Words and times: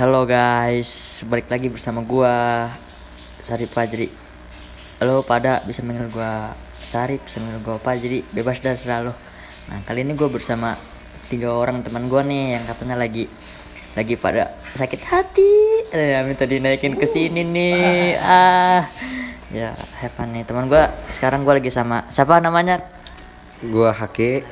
Halo 0.00 0.24
guys, 0.24 1.20
balik 1.28 1.52
lagi 1.52 1.68
bersama 1.68 2.00
gua 2.00 2.72
Sarip 3.44 3.68
Fajri. 3.68 4.08
Halo 4.96 5.20
pada 5.20 5.60
bisa 5.68 5.84
manggil 5.84 6.08
gua 6.08 6.56
Sarip, 6.88 7.20
bisa 7.28 7.36
manggil 7.36 7.60
gua 7.60 7.76
Fajri, 7.76 8.24
bebas 8.32 8.64
dah 8.64 8.80
selalu. 8.80 9.12
Nah 9.68 9.78
kali 9.84 10.00
ini 10.00 10.16
gua 10.16 10.32
bersama 10.32 10.72
tiga 11.28 11.52
orang 11.52 11.84
teman 11.84 12.08
gua 12.08 12.24
nih 12.24 12.56
yang 12.56 12.64
katanya 12.64 12.96
lagi 12.96 13.28
lagi 13.92 14.16
pada 14.16 14.56
sakit 14.72 15.04
hati. 15.04 15.52
Eh, 15.92 16.16
minta 16.24 16.48
dinaikin 16.48 16.96
ke 16.96 17.04
sini 17.04 17.44
nih. 17.44 18.16
Ah, 18.24 18.88
ya 19.52 19.76
have 20.00 20.16
fun 20.16 20.32
nih 20.32 20.48
teman 20.48 20.64
gua. 20.64 20.88
Sekarang 21.12 21.44
gua 21.44 21.60
lagi 21.60 21.68
sama 21.68 22.08
siapa 22.08 22.40
namanya? 22.40 22.80
Gua 23.60 23.92
Hake. 23.92 24.48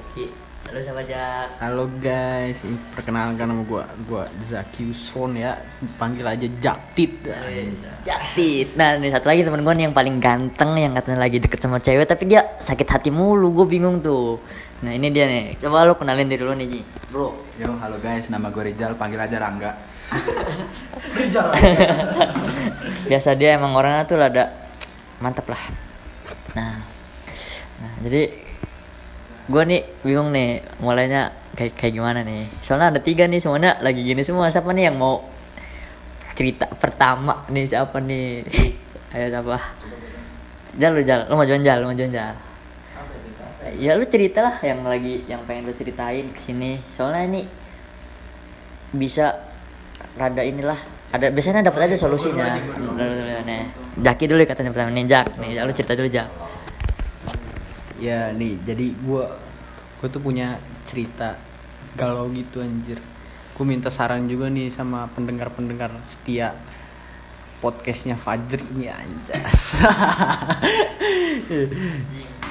Halo 0.69 0.85
siapa 0.85 1.01
aja? 1.01 1.49
Halo 1.65 1.89
guys, 1.97 2.61
ini 2.61 2.77
perkenalkan 2.93 3.49
nama 3.49 3.65
gua, 3.65 3.89
gua 4.05 4.29
Zaki 4.45 4.93
Son 4.93 5.33
ya, 5.33 5.57
panggil 5.97 6.21
aja 6.21 6.45
Jaktit. 6.45 7.25
Jaktit. 8.05 8.77
Nah, 8.77 9.01
nih 9.01 9.09
satu 9.09 9.33
lagi 9.33 9.49
temen 9.49 9.65
gue 9.65 9.73
nih 9.73 9.89
yang 9.89 9.97
paling 9.97 10.21
ganteng 10.21 10.77
yang 10.77 10.93
katanya 10.93 11.25
lagi 11.25 11.41
deket 11.41 11.65
sama 11.65 11.81
cewek 11.81 12.05
tapi 12.05 12.29
dia 12.29 12.61
sakit 12.61 12.85
hati 12.85 13.09
mulu. 13.09 13.49
Gue 13.57 13.65
bingung 13.65 14.05
tuh. 14.05 14.45
Nah, 14.85 14.93
ini 14.93 15.09
dia 15.09 15.25
nih. 15.25 15.57
Coba 15.57 15.89
lu 15.89 15.97
kenalin 15.97 16.29
diri 16.29 16.45
lu 16.45 16.53
nih, 16.53 16.69
Ji. 16.69 16.85
Bro. 17.09 17.33
Yo, 17.57 17.73
halo 17.81 17.97
guys, 18.05 18.29
nama 18.29 18.53
gue 18.53 18.69
Rizal, 18.69 18.93
panggil 19.01 19.25
aja 19.25 19.41
Rangga. 19.41 19.73
Biasa 23.09 23.33
dia 23.41 23.57
emang 23.57 23.73
orangnya 23.73 24.05
tuh 24.05 24.21
ada 24.21 24.53
mantap 25.17 25.49
lah. 25.49 25.65
Nah. 26.53 26.77
Nah, 27.81 27.93
jadi 28.05 28.48
gue 29.49 29.63
nih 29.65 29.81
bingung 30.05 30.29
nih 30.29 30.61
mulainya 30.85 31.33
kayak 31.57 31.73
kayak 31.75 31.93
gimana 31.97 32.21
nih. 32.21 32.47
Soalnya 32.61 32.93
ada 32.93 33.01
tiga 33.01 33.25
nih 33.25 33.41
semuanya 33.41 33.81
lagi 33.81 34.05
gini 34.05 34.21
semua. 34.21 34.53
Siapa 34.53 34.71
nih 34.77 34.93
yang 34.93 35.01
mau 35.01 35.25
cerita 36.37 36.69
pertama 36.69 37.49
nih 37.49 37.65
siapa 37.65 37.97
nih? 37.99 38.45
Ayo 39.17 39.27
siapa? 39.33 39.57
Jal 40.79 40.93
lu 40.95 41.03
Jal, 41.03 41.27
lu 41.27 41.35
mau 41.35 41.49
jualan 41.49 41.65
Jal, 41.65 41.81
lu 41.81 41.89
mau 41.89 41.97
jualan 41.97 42.13
Jal. 42.13 42.35
Ya 43.81 43.97
lu 43.97 44.05
cerita 44.07 44.45
lah 44.45 44.57
yang 44.61 44.85
lagi 44.85 45.25
yang 45.27 45.43
pengen 45.49 45.67
lu 45.67 45.75
ceritain 45.75 46.29
ke 46.31 46.41
sini. 46.45 46.79
Soalnya 46.93 47.25
ini 47.27 47.41
bisa 48.93 49.33
rada 50.15 50.45
inilah 50.45 50.77
ada 51.09 51.33
biasanya 51.33 51.73
dapat 51.73 51.89
aja 51.89 51.97
solusinya. 51.97 52.53
Jaki 53.97 54.25
dulu 54.29 54.45
katanya 54.45 54.71
pertama 54.77 54.93
nih 54.93 55.05
Jak, 55.09 55.27
nih 55.41 55.57
lu 55.65 55.73
cerita 55.73 55.97
dulu 55.97 56.09
Jak. 56.13 56.48
Ya 57.99 58.31
nih, 58.31 58.55
jadi 58.63 58.95
gua 59.03 59.35
gua 59.99 60.07
tuh 60.07 60.23
punya 60.23 60.63
cerita 60.87 61.35
galau 61.99 62.31
gitu 62.31 62.63
anjir. 62.63 63.03
Gua 63.59 63.67
minta 63.67 63.91
saran 63.91 64.31
juga 64.31 64.47
nih 64.47 64.71
sama 64.71 65.11
pendengar-pendengar 65.19 65.91
setia 66.07 66.55
podcastnya 67.59 68.15
Fajri 68.15 68.63
ini 68.71 68.87
anjas. 68.87 69.83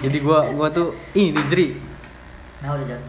jadi 0.03 0.17
gua 0.19 0.51
gua 0.51 0.67
tuh 0.67 0.91
ini 1.15 1.39
Jri. 1.47 1.79
Nah 2.59 2.75
udah 2.75 2.85
Jak. 2.91 3.01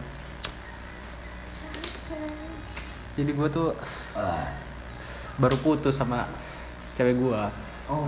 Jadi 3.19 3.31
gua 3.35 3.51
tuh 3.51 3.75
baru 5.35 5.59
putus 5.59 5.99
sama 5.99 6.23
cewek 6.95 7.19
gua. 7.19 7.51
Oh. 7.91 8.07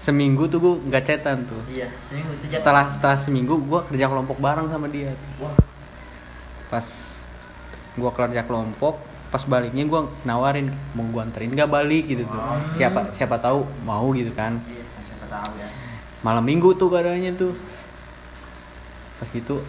Seminggu 0.00 0.48
tuh 0.48 0.58
gua 0.58 0.74
nggak 0.80 1.04
chatan 1.04 1.44
tuh. 1.44 1.60
iya, 1.68 1.92
seminggu 2.08 2.32
itu 2.40 2.56
setelah 2.56 2.88
setelah 2.88 3.20
seminggu 3.20 3.60
gue 3.60 3.80
kerja 3.84 4.08
kelompok 4.08 4.40
bareng 4.40 4.72
sama 4.72 4.88
dia. 4.88 5.12
Wah. 5.36 5.52
pas 6.72 6.86
gue 7.98 8.10
kerja 8.14 8.46
kelompok 8.46 9.02
pas 9.28 9.42
baliknya 9.44 9.82
gue 9.84 10.00
nawarin 10.22 10.70
mau 10.94 11.02
gue 11.02 11.22
anterin 11.22 11.52
gak 11.52 11.68
balik? 11.68 12.08
gitu 12.08 12.24
tuh. 12.24 12.40
Siapa 12.72 13.12
siapa 13.12 13.36
tahu 13.36 13.66
mau 13.84 14.08
gitu 14.16 14.32
kan. 14.32 14.56
Iya, 14.64 14.82
siapa 15.04 15.26
tahu 15.28 15.50
ya. 15.60 15.68
malam 16.24 16.42
minggu 16.46 16.72
tuh 16.80 16.88
keadaannya 16.88 17.36
tuh. 17.36 17.52
Pas 19.20 19.28
gitu 19.30 19.60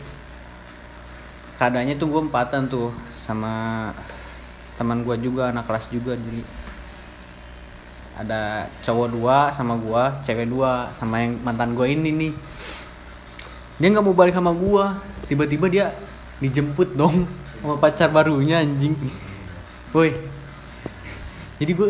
keadaannya 1.62 1.94
tuh 2.02 2.10
gue 2.10 2.22
empatan 2.26 2.66
tuh 2.66 2.90
sama 3.22 3.54
teman 4.82 5.06
gue 5.06 5.14
juga 5.22 5.54
anak 5.54 5.70
kelas 5.70 5.94
juga 5.94 6.18
jadi 6.18 6.42
ada 8.22 8.70
cowok 8.86 9.08
dua 9.18 9.38
sama 9.50 9.74
gue 9.82 10.04
cewek 10.30 10.46
dua 10.46 10.94
sama 11.02 11.26
yang 11.26 11.42
mantan 11.42 11.74
gue 11.74 11.90
ini 11.90 12.10
nih. 12.14 12.34
Dia 13.82 13.88
nggak 13.90 14.06
mau 14.06 14.14
balik 14.14 14.38
sama 14.38 14.54
gue 14.54 14.86
tiba-tiba 15.26 15.66
dia 15.66 15.86
dijemput 16.38 16.94
dong 16.94 17.26
sama 17.62 17.82
pacar 17.82 18.14
barunya 18.14 18.62
anjing. 18.62 18.94
Woi. 19.98 20.14
Jadi 21.58 21.72
gue 21.74 21.90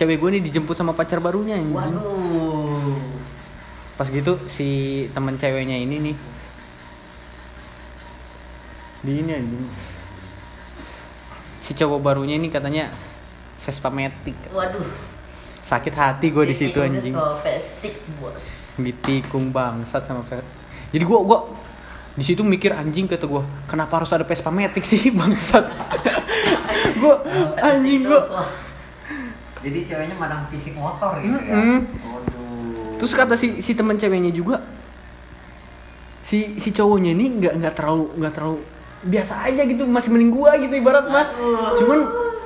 cewek 0.00 0.16
gue 0.16 0.28
nih 0.40 0.42
dijemput 0.48 0.76
sama 0.76 0.96
pacar 0.96 1.20
barunya 1.20 1.60
anjing. 1.60 1.76
Waduh. 1.76 3.20
pas 3.92 4.08
gitu 4.08 4.40
si 4.48 5.04
teman 5.12 5.36
ceweknya 5.36 5.76
ini 5.76 5.96
nih. 6.00 6.16
Di 9.04 9.12
ini 9.20 9.30
anjing. 9.36 9.64
Si 11.60 11.76
cowok 11.76 12.00
barunya 12.00 12.40
ini 12.40 12.48
katanya 12.48 12.90
Vespa 13.62 13.92
Matic 13.94 14.34
Waduh. 14.50 15.11
Sakit 15.72 15.94
hati 15.96 16.26
gue 16.28 16.44
di 16.44 16.56
situ 16.56 16.78
anjing 16.84 17.16
Festik, 17.40 17.96
bos. 18.20 18.76
ditikung 18.76 19.48
bangsat 19.48 20.04
sama 20.04 20.20
Vespa 20.20 20.44
jadi 20.92 21.00
gue 21.00 21.18
gua 21.24 21.48
di 22.12 22.20
situ 22.20 22.44
mikir 22.44 22.76
anjing 22.76 23.08
kata 23.08 23.24
gue 23.24 23.40
kenapa 23.64 24.04
harus 24.04 24.12
ada 24.12 24.28
Vespa 24.28 24.52
Matic 24.52 24.84
sih 24.84 25.08
bangsat 25.18 25.64
gue 27.00 27.14
anjing 27.56 28.04
gue 28.04 28.22
Jadi 29.62 29.86
ceweknya 29.86 30.18
madang 30.18 30.42
fisik 30.50 30.74
motor 30.74 31.22
gitu 31.22 31.38
ya. 31.38 31.54
Mm-mm. 31.54 31.86
Waduh. 31.86 32.98
terus 32.98 33.14
kata 33.14 33.38
si 33.38 33.62
si 33.62 33.78
teman 33.78 33.94
ceweknya 33.94 34.34
juga 34.34 34.58
si 36.26 36.58
si 36.58 36.74
cowoknya 36.74 37.14
ini 37.14 37.38
nggak 37.38 37.54
nggak 37.62 37.74
terlalu 37.78 38.10
nggak 38.18 38.32
terlalu 38.34 38.58
biasa 39.06 39.46
aja 39.46 39.62
gitu 39.62 39.86
masih 39.86 40.10
mending 40.10 40.34
gua 40.34 40.58
gitu 40.58 40.74
ibarat 40.74 41.06
mah 41.06 41.30
cuman 41.78 42.00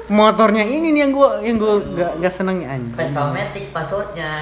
motornya 0.06 0.62
ini 0.62 0.94
nih 0.94 1.00
yang 1.06 1.12
gua 1.12 1.43
yang 1.43 1.56
gua 1.59 1.83
nggak 1.83 2.12
nggak 2.22 2.33
seneng 2.33 2.62
anjing. 2.62 2.94
Vespa 2.94 3.22
Matic 3.34 3.65
passwordnya. 3.75 4.33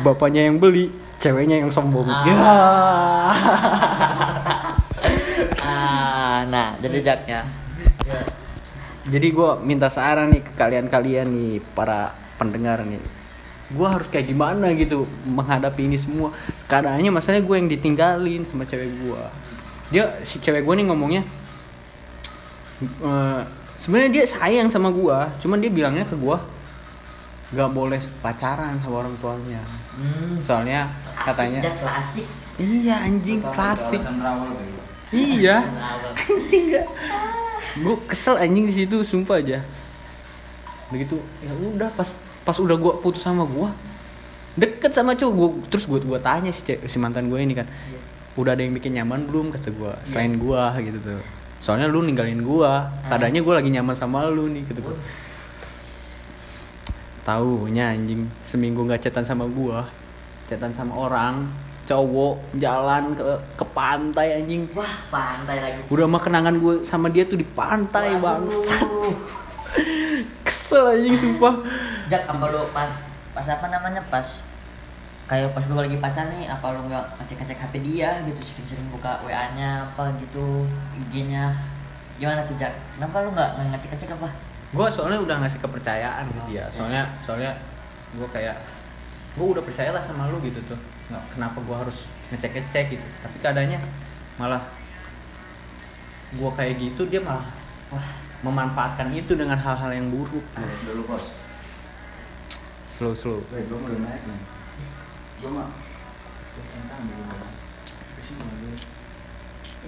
bapaknya 0.00 0.48
yang 0.48 0.56
beli 0.56 0.88
ceweknya 1.20 1.60
yang 1.60 1.70
sombong. 1.72 2.08
Ah. 2.08 2.24
ya. 2.24 2.34
Ah, 5.60 6.42
nah, 6.50 6.74
jadi 6.82 6.98
jaknya. 7.04 7.40
jadi 9.06 9.26
gua 9.32 9.60
minta 9.60 9.86
saran 9.92 10.32
nih 10.34 10.42
ke 10.42 10.52
kalian-kalian 10.56 11.28
nih 11.30 11.62
para 11.76 12.10
pendengar 12.40 12.82
nih. 12.82 12.98
Gua 13.70 13.94
harus 13.94 14.10
kayak 14.10 14.28
gimana 14.28 14.72
gitu 14.74 15.06
menghadapi 15.28 15.86
ini 15.86 16.00
semua. 16.00 16.34
Keadaannya 16.66 17.12
masalahnya 17.14 17.46
gue 17.46 17.56
yang 17.56 17.68
ditinggalin 17.70 18.42
sama 18.50 18.64
cewek 18.66 18.90
gua. 19.04 19.30
Dia 19.94 20.10
si 20.26 20.42
cewek 20.42 20.64
gua 20.66 20.74
nih 20.74 20.86
ngomongnya 20.90 21.22
eh, 22.82 23.42
sebenarnya 23.80 24.10
dia 24.12 24.24
sayang 24.28 24.68
sama 24.68 24.92
gua 24.92 25.32
cuman 25.40 25.58
dia 25.58 25.72
bilangnya 25.72 26.04
ke 26.04 26.14
gua 26.14 26.38
nggak 27.50 27.70
boleh 27.74 27.98
pacaran 28.22 28.78
sama 28.78 29.02
orang 29.02 29.14
tuanya. 29.18 29.58
Hmm. 29.90 30.38
soalnya 30.38 30.86
katanya 31.26 31.66
Dia 31.66 31.74
klasik. 31.82 32.26
iya 32.56 33.02
anjing 33.02 33.42
klasik. 33.42 33.98
merawal 33.98 34.54
kayak 34.54 34.70
gitu. 34.70 34.82
iya. 35.10 35.56
Anjing 36.30 36.64
gak 36.70 36.86
gue 37.70 37.96
kesel 38.06 38.38
anjing 38.38 38.66
di 38.70 38.74
situ 38.74 39.02
sumpah 39.02 39.42
aja. 39.42 39.58
Begitu 40.90 41.18
ya 41.42 41.50
udah 41.54 41.90
pas 41.94 42.06
pas 42.46 42.54
udah 42.54 42.78
gue 42.78 42.92
putus 43.02 43.22
sama 43.22 43.42
gue 43.42 43.68
deket 44.54 44.94
sama 44.94 45.14
cowok 45.14 45.32
gue 45.34 45.48
terus 45.70 45.86
gue 45.86 45.98
gue 46.02 46.18
tanya 46.22 46.50
si 46.50 46.62
si 46.62 46.96
mantan 47.02 47.26
gue 47.26 47.38
ini 47.38 47.54
kan 47.54 47.66
udah 48.34 48.54
ada 48.54 48.62
yang 48.62 48.74
bikin 48.74 48.94
nyaman 48.94 49.26
belum? 49.26 49.50
kata 49.50 49.70
gue 49.70 49.92
selain 50.06 50.34
gue 50.34 50.62
gitu 50.86 50.98
tuh 51.02 51.22
soalnya 51.60 51.86
lu 51.86 52.00
ninggalin 52.00 52.40
gue 52.40 52.72
tadanya 53.06 53.44
gue 53.44 53.54
lagi 53.54 53.70
nyaman 53.70 53.94
sama 53.94 54.26
lu 54.32 54.48
nih 54.48 54.64
gitu. 54.64 54.80
Gue 54.80 54.96
taunya 57.20 57.92
anjing 57.92 58.26
seminggu 58.48 58.80
nggak 58.88 59.06
chatan 59.06 59.22
sama 59.22 59.44
gue 59.44 59.78
chatan 60.48 60.72
sama 60.72 60.96
orang 60.96 61.46
cowok 61.90 62.54
jalan 62.62 63.18
ke 63.18 63.26
ke 63.58 63.64
pantai 63.74 64.38
anjing. 64.38 64.62
Wah, 64.78 64.94
pantai 65.10 65.58
lagi. 65.58 65.80
udah 65.90 66.06
mah 66.06 66.22
kenangan 66.22 66.54
gue 66.62 66.86
sama 66.86 67.10
dia 67.10 67.26
tuh 67.26 67.34
di 67.34 67.46
pantai 67.46 68.14
bangsat. 68.14 68.86
Waduh. 68.86 69.14
kesel 70.46 70.94
anjing 70.94 71.18
sumpah. 71.18 71.66
Jak, 72.06 72.30
apa 72.30 72.44
lu 72.46 72.62
pas 72.70 72.90
pas 73.34 73.46
apa 73.46 73.66
namanya? 73.66 74.02
Pas 74.06 74.38
kayak 75.30 75.54
pas 75.54 75.62
lu 75.70 75.78
lagi 75.78 75.94
pacaran 76.02 76.26
nih 76.34 76.50
apa 76.50 76.74
lu 76.74 76.90
nggak 76.90 77.06
ngecek-ngecek 77.22 77.62
HP 77.62 77.74
dia 77.86 78.18
gitu 78.26 78.40
sering-sering 78.42 78.90
buka 78.90 79.22
WA-nya 79.22 79.86
apa 79.86 80.10
gitu 80.18 80.66
IG-nya 81.06 81.54
gimana 82.18 82.42
tuh 82.42 82.58
Jak? 82.58 82.74
Kenapa 82.98 83.22
lu 83.22 83.30
nggak 83.30 83.50
nggak 83.54 83.66
ngecek-ngecek 83.78 84.18
apa? 84.18 84.28
gue 84.70 84.86
soalnya 84.86 85.18
udah 85.18 85.36
ngasih 85.42 85.58
kepercayaan 85.62 86.30
ke 86.30 86.40
dia. 86.50 86.62
Soalnya 86.70 87.02
soalnya 87.22 87.54
gue 88.14 88.28
kayak 88.30 88.58
gue 89.38 89.46
udah 89.46 89.62
percaya 89.62 89.94
lah 89.94 90.02
sama 90.02 90.26
lu 90.34 90.42
gitu 90.42 90.58
tuh. 90.66 90.78
Nggak 91.10 91.22
kenapa 91.38 91.58
gue 91.62 91.76
harus 91.78 92.10
ngecek 92.34 92.50
ngecek 92.58 92.98
gitu. 92.98 93.06
Tapi 93.22 93.36
keadaannya 93.38 93.78
malah 94.34 94.62
gue 96.34 96.50
kayak 96.58 96.74
gitu 96.78 97.06
dia 97.06 97.22
malah 97.22 97.46
Wah, 97.90 98.06
memanfaatkan 98.46 99.10
itu 99.10 99.34
dengan 99.34 99.58
hal-hal 99.58 99.90
yang 99.90 100.10
buruk. 100.10 100.42
Dulu 100.86 101.02
bos 101.06 101.34
slow 102.98 103.14
slow. 103.14 103.42
Gue 103.50 103.62
belum 103.66 104.06
naik 104.06 104.22
nih 104.26 104.59
gue 105.40 105.50
mah 105.50 105.68
entang 106.76 107.02
dulu 107.08 108.76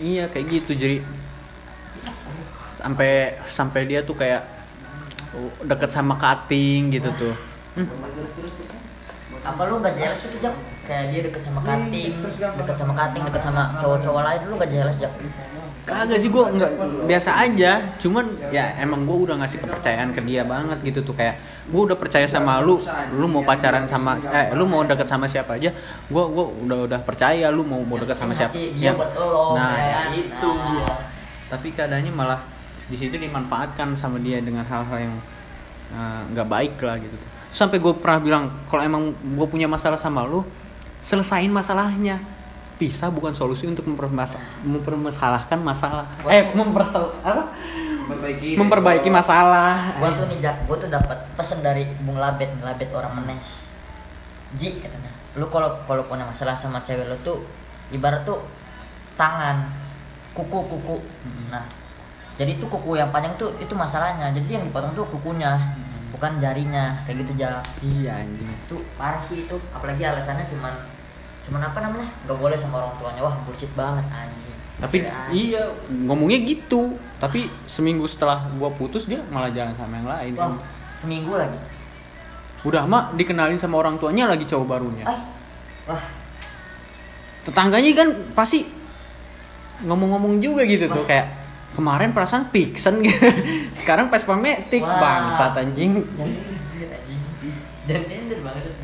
iya 0.00 0.24
kayak 0.32 0.46
gitu 0.48 0.72
jadi 0.72 0.96
sampai 2.82 3.38
sampai 3.46 3.80
dia 3.86 4.00
tuh 4.02 4.16
kayak 4.18 4.42
oh, 5.36 5.52
deket 5.62 5.90
sama 5.94 6.18
cutting 6.18 6.90
gitu 6.90 7.08
tuh. 7.14 7.34
Hmm, 7.78 7.88
apa 9.42 9.60
lu 9.70 9.78
gak 9.80 9.94
jelas 9.96 10.18
itu 10.26 10.36
jak? 10.42 10.54
Kayak 10.82 11.04
dia 11.14 11.20
deket 11.30 11.42
sama 11.46 11.60
kating 11.62 12.12
deket 12.58 12.76
sama 12.76 12.92
kating 12.98 13.22
deket 13.30 13.42
sama 13.42 13.62
cowok-cowok 13.78 14.22
lain 14.26 14.40
lu 14.50 14.54
gak 14.58 14.70
jelas 14.70 14.96
jak? 14.98 15.12
Kagak 15.82 16.18
sih 16.22 16.30
gue 16.30 16.44
nggak 16.46 16.72
biasa 17.10 17.30
aja. 17.42 17.72
Cuman 17.98 18.24
ya 18.54 18.70
emang 18.78 19.02
gue 19.02 19.18
udah 19.30 19.34
ngasih 19.42 19.58
kepercayaan 19.62 20.14
ke 20.14 20.22
dia 20.22 20.46
banget 20.46 20.78
gitu 20.86 21.02
tuh 21.02 21.14
kayak 21.14 21.38
gue 21.62 21.82
udah 21.84 21.94
percaya 21.94 22.26
sama 22.26 22.58
lu. 22.58 22.74
lu 23.14 23.26
mau 23.26 23.42
pacaran 23.42 23.86
sama 23.86 24.18
eh 24.18 24.50
lu 24.52 24.66
mau 24.66 24.82
deket 24.82 25.06
sama 25.06 25.24
siapa 25.24 25.54
aja 25.54 25.70
gue 26.04 26.24
gua 26.26 26.46
udah 26.58 26.78
udah 26.90 27.00
percaya 27.02 27.46
lu 27.48 27.62
mau 27.62 27.78
mau 27.80 27.94
deket 27.96 28.18
sama 28.18 28.34
siapa. 28.34 28.50
Ya. 28.56 28.90
nah 29.54 29.72
itu 30.10 30.42
Nah. 30.42 30.66
dia. 30.66 30.86
Tapi 31.46 31.68
keadaannya 31.70 32.10
malah 32.10 32.40
di 32.88 32.96
situ 32.96 33.14
dimanfaatkan 33.14 33.94
sama 33.94 34.18
dia 34.18 34.42
dengan 34.42 34.66
hal-hal 34.66 34.98
yang 34.98 35.14
eh, 35.92 36.20
nggak 36.34 36.48
baik 36.48 36.74
lah 36.80 36.98
gitu. 36.98 37.14
Sampai 37.52 37.78
gue 37.78 37.92
pernah 37.94 38.18
bilang 38.18 38.44
kalau 38.66 38.82
emang 38.82 39.02
gue 39.12 39.46
punya 39.46 39.68
masalah 39.68 39.96
sama 39.96 40.24
lu 40.24 40.42
selesain 40.98 41.52
masalahnya. 41.52 42.18
Pisah 42.74 43.06
bukan 43.06 43.30
solusi 43.30 43.70
untuk 43.70 43.86
mempermasa- 43.86 44.40
mempermasalahkan 44.66 45.60
masalah. 45.60 46.08
Eh 46.26 46.50
mempersel 46.52 47.06
apa 47.22 47.54
memperbaiki 48.02 48.58
memperbaiki 48.58 49.08
masalah. 49.08 49.96
Gua 49.96 50.10
tuh 50.12 50.26
nih 50.26 50.38
jak 50.42 50.56
gua 50.66 50.76
tuh 50.76 50.90
dapat 50.90 51.18
pesen 51.38 51.62
dari 51.62 51.86
bung 52.02 52.18
labet 52.18 52.50
labet 52.60 52.90
orang 52.90 53.22
menes. 53.22 53.70
Ji 54.58 54.82
katanya. 54.82 55.10
Lu 55.38 55.48
kalau 55.48 55.78
kalau 55.86 56.04
punya 56.04 56.26
masalah 56.26 56.52
sama 56.52 56.82
cewek 56.82 57.06
lu 57.06 57.16
tuh 57.22 57.40
ibarat 57.94 58.26
tuh 58.26 58.42
tangan 59.14 59.70
kuku 60.34 60.58
kuku. 60.66 60.96
Nah 61.48 61.64
jadi 62.36 62.58
tuh 62.58 62.68
kuku 62.68 62.98
yang 62.98 63.14
panjang 63.14 63.32
tuh 63.38 63.54
itu 63.62 63.72
masalahnya. 63.72 64.34
Jadi 64.34 64.58
yang 64.58 64.64
dipotong 64.66 64.92
tuh 64.98 65.06
kukunya 65.08 65.56
bukan 66.10 66.42
jarinya. 66.42 67.00
Kayak 67.06 67.24
gitu 67.24 67.32
jak 67.40 67.62
iya 67.80 68.20
anjing. 68.20 68.50
Itu 68.68 68.82
parah 68.98 69.22
sih 69.24 69.46
itu. 69.48 69.56
Apalagi 69.72 70.02
alasannya 70.04 70.44
cuman 70.50 70.74
cuman 71.48 71.62
apa 71.70 71.78
namanya? 71.80 72.08
Nggak 72.26 72.38
boleh 72.38 72.58
sama 72.58 72.82
orang 72.82 72.94
tuanya. 73.00 73.20
Wah 73.24 73.34
bullshit 73.46 73.72
banget 73.72 74.04
anjing 74.10 74.51
tapi 74.82 75.06
Apaan? 75.06 75.30
iya 75.30 75.62
ngomongnya 75.86 76.42
gitu. 76.42 76.98
Tapi 77.22 77.46
seminggu 77.70 78.02
setelah 78.10 78.42
gua 78.58 78.74
putus 78.74 79.06
dia 79.06 79.22
malah 79.30 79.54
jalan 79.54 79.70
sama 79.78 79.94
yang 80.02 80.08
lain. 80.10 80.32
Wah 80.34 80.58
seminggu 80.98 81.32
lagi? 81.38 81.58
Udah 82.66 82.82
mak 82.90 83.14
dikenalin 83.14 83.62
sama 83.62 83.78
orang 83.78 83.94
tuanya 84.02 84.26
lagi 84.26 84.42
cowok 84.42 84.66
barunya. 84.66 85.06
Eh 85.06 85.20
wah. 85.86 86.02
Tetangganya 87.46 87.90
kan 87.94 88.08
pasti 88.34 88.66
ngomong-ngomong 89.86 90.42
juga 90.42 90.66
gitu 90.66 90.90
tuh 90.90 91.06
kayak 91.06 91.30
kemarin 91.74 92.10
perasaan 92.14 92.50
Pixen 92.50 93.02
gitu 93.02 93.18
sekarang 93.78 94.10
Vespa 94.10 94.34
Matic 94.34 94.82
Wah. 94.82 94.98
bangsat 94.98 95.62
anjing. 95.62 96.02
Dan 97.86 98.02
ender 98.10 98.38
banget 98.42 98.74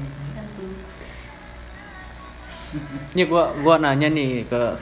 ini 3.16 3.22
gua 3.24 3.48
gua 3.64 3.80
nanya 3.80 4.12
nih 4.12 4.44
ke 4.44 4.76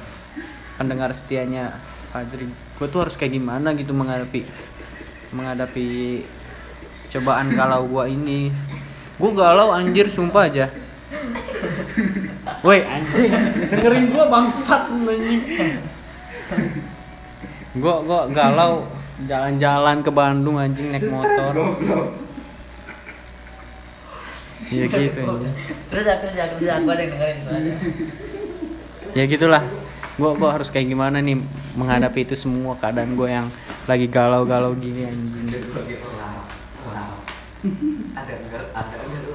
pendengar 0.77 1.11
setianya 1.13 1.73
Fadri 2.13 2.49
gua 2.77 2.87
tuh 2.89 3.01
harus 3.09 3.17
kayak 3.17 3.33
gimana 3.33 3.73
gitu 3.73 3.97
menghadapi 3.97 4.45
menghadapi 5.33 5.89
cobaan 7.13 7.53
galau 7.57 7.89
gua 7.89 8.05
ini? 8.07 8.53
Gua 9.17 9.33
galau 9.33 9.73
anjir 9.73 10.07
sumpah 10.07 10.45
aja. 10.49 10.69
Woi 12.61 12.85
anjing. 12.85 13.33
Dengerin 13.73 14.13
gua 14.13 14.25
bangsat 14.29 14.93
anjing. 14.93 15.43
Gua 17.81 18.05
gua 18.05 18.29
galau. 18.29 18.85
Jalan-jalan 19.25 20.05
ke 20.05 20.11
Bandung 20.13 20.61
anjing 20.61 20.93
naik 20.93 21.09
motor. 21.09 21.53
Iya 24.69 24.85
gitu 24.93 25.21
anjing. 25.25 25.55
Terus 25.89 26.05
ya 26.05 26.15
terus 26.21 26.35
ya 26.37 26.45
terus 26.53 26.69
ya 26.69 26.77
gua 26.85 26.93
ada 26.93 27.03
yang 27.03 27.13
dengerin 27.17 27.37
ya 29.17 29.25
gitulah 29.25 29.65
gua 30.17 30.33
gua 30.37 30.51
harus 30.57 30.73
kayak 30.73 30.89
gimana 30.89 31.21
nih 31.21 31.37
menghadapi 31.77 32.25
itu 32.25 32.35
semua 32.37 32.77
keadaan 32.81 33.17
gua 33.17 33.29
yang 33.29 33.47
lagi 33.85 34.09
galau-galau 34.09 34.73
gini 34.77 35.07
anjing. 35.07 35.47
Ada 38.17 38.33
enggak 38.37 38.65
ada 38.79 38.95
enggak 38.95 39.27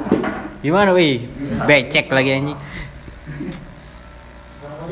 gimana 0.61 0.93
wih 0.93 1.25
becek 1.65 2.13
lagi 2.13 2.31
anjing. 2.37 2.59
Buat 4.61 4.89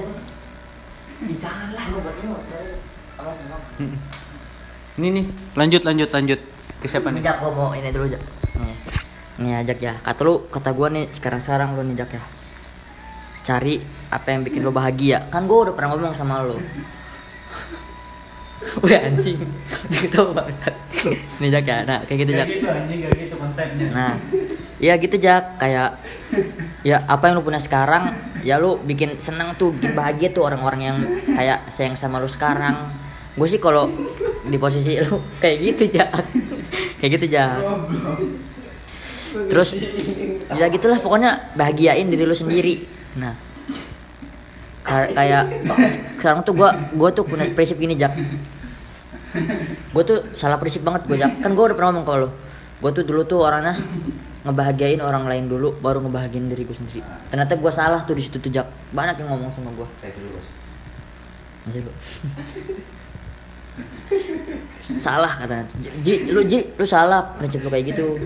ini 5.00 5.08
nih 5.16 5.26
lanjut 5.56 5.82
lanjut 5.86 6.10
lanjut. 6.12 6.40
Ke 6.80 6.88
siapa 6.88 7.12
nih? 7.12 7.24
Mau 7.24 7.72
ini 7.72 7.90
dulu 7.94 8.08
Jak. 8.10 8.24
Nih 9.40 9.56
ajak 9.64 9.80
ya. 9.80 9.94
Kata 10.04 10.22
lu 10.28 10.48
Kata 10.52 10.76
gua 10.76 10.92
nih 10.92 11.08
Sekarang-sekarang 11.16 11.80
lu 11.80 11.84
nih 11.88 11.96
Jak 12.04 12.12
ya. 12.12 12.24
Cari 13.48 13.80
Apa 14.10 14.34
yang 14.34 14.42
bikin 14.42 14.66
lu 14.66 14.74
bahagia? 14.74 15.30
Kan 15.30 15.46
gua 15.46 15.70
udah 15.70 15.74
pernah 15.78 15.94
ngomong 15.94 16.18
sama 16.18 16.42
lu 16.46 16.58
Udah 18.84 19.00
anjing. 19.08 19.40
Gitu 19.88 20.20
bangsat 20.36 20.76
Nih 21.40 21.50
Jak 21.54 21.66
ya? 21.66 21.78
Nah 21.88 22.00
kayak 22.04 22.20
gitu 22.28 22.32
Jak 22.36 22.48
anjing 22.50 23.00
kayak 23.08 23.18
gitu 23.30 23.36
konsepnya. 23.40 23.88
Nah, 23.96 24.14
ya 24.80 24.94
gitu 25.00 25.16
Jak, 25.16 25.60
kayak 25.60 26.00
ya 26.84 27.04
apa 27.08 27.32
yang 27.32 27.40
lu 27.40 27.44
punya 27.44 27.60
sekarang, 27.60 28.16
ya 28.44 28.60
lu 28.60 28.80
bikin 28.84 29.20
seneng 29.20 29.56
tuh, 29.56 29.72
bikin 29.76 29.96
bahagia 29.96 30.32
tuh 30.32 30.48
orang-orang 30.48 30.82
yang 30.84 30.98
kayak 31.36 31.72
sayang 31.72 31.96
sama 31.96 32.20
lu 32.20 32.28
sekarang. 32.28 32.92
Gue 33.40 33.48
sih 33.48 33.62
kalau 33.62 33.88
di 34.44 34.58
posisi 34.60 35.00
lu 35.00 35.24
kayak 35.42 35.58
gitu 35.64 35.84
Jak, 36.00 36.12
kayak 37.00 37.12
gitu 37.20 37.26
Jak. 37.32 37.60
Terus 39.30 39.78
ya 40.58 40.66
gitulah 40.68 41.00
pokoknya 41.00 41.56
bahagiain 41.56 42.10
diri 42.10 42.24
lu 42.28 42.36
sendiri. 42.36 42.84
Nah, 43.16 43.34
ka- 44.90 45.12
kayak 45.14 45.44
sekarang 46.18 46.42
tuh 46.42 46.58
gua 46.58 46.74
gua 46.98 47.14
tuh 47.14 47.24
punya 47.24 47.46
prinsip 47.54 47.78
gini 47.78 47.94
Jak. 47.94 48.18
Gue 49.94 50.04
tuh 50.04 50.26
salah 50.34 50.58
prinsip 50.58 50.82
banget 50.82 51.06
gue 51.06 51.14
Jak. 51.16 51.46
Kan 51.46 51.54
gue 51.54 51.62
udah 51.62 51.78
pernah 51.78 51.94
ngomong 51.94 52.06
ke 52.06 52.14
lu. 52.18 52.30
Gue 52.82 52.92
tuh 52.92 53.04
dulu 53.06 53.22
tuh 53.24 53.46
orangnya 53.46 53.78
ngebahagiain 54.42 54.98
orang 55.04 55.30
lain 55.30 55.46
dulu 55.46 55.78
baru 55.78 56.02
ngebahagiain 56.02 56.50
diri 56.50 56.66
gue 56.66 56.74
sendiri. 56.74 57.06
Ternyata 57.30 57.54
gue 57.54 57.72
salah 57.72 58.02
tuh 58.10 58.18
di 58.18 58.26
situ 58.26 58.42
tuh 58.42 58.50
Jak. 58.50 58.66
Banyak 58.90 59.22
yang 59.22 59.30
ngomong 59.38 59.54
sama 59.54 59.70
gue. 59.78 59.86
bos 59.86 60.48
Masih 61.70 61.82
lu. 61.86 61.92
Salah 65.00 65.30
katanya 65.30 65.70
Ji, 66.02 66.34
lu 66.34 66.42
Ji, 66.44 66.66
lu 66.76 66.86
salah 66.86 67.38
prinsip 67.38 67.62
lu 67.62 67.70
kayak 67.70 67.94
gitu. 67.94 68.18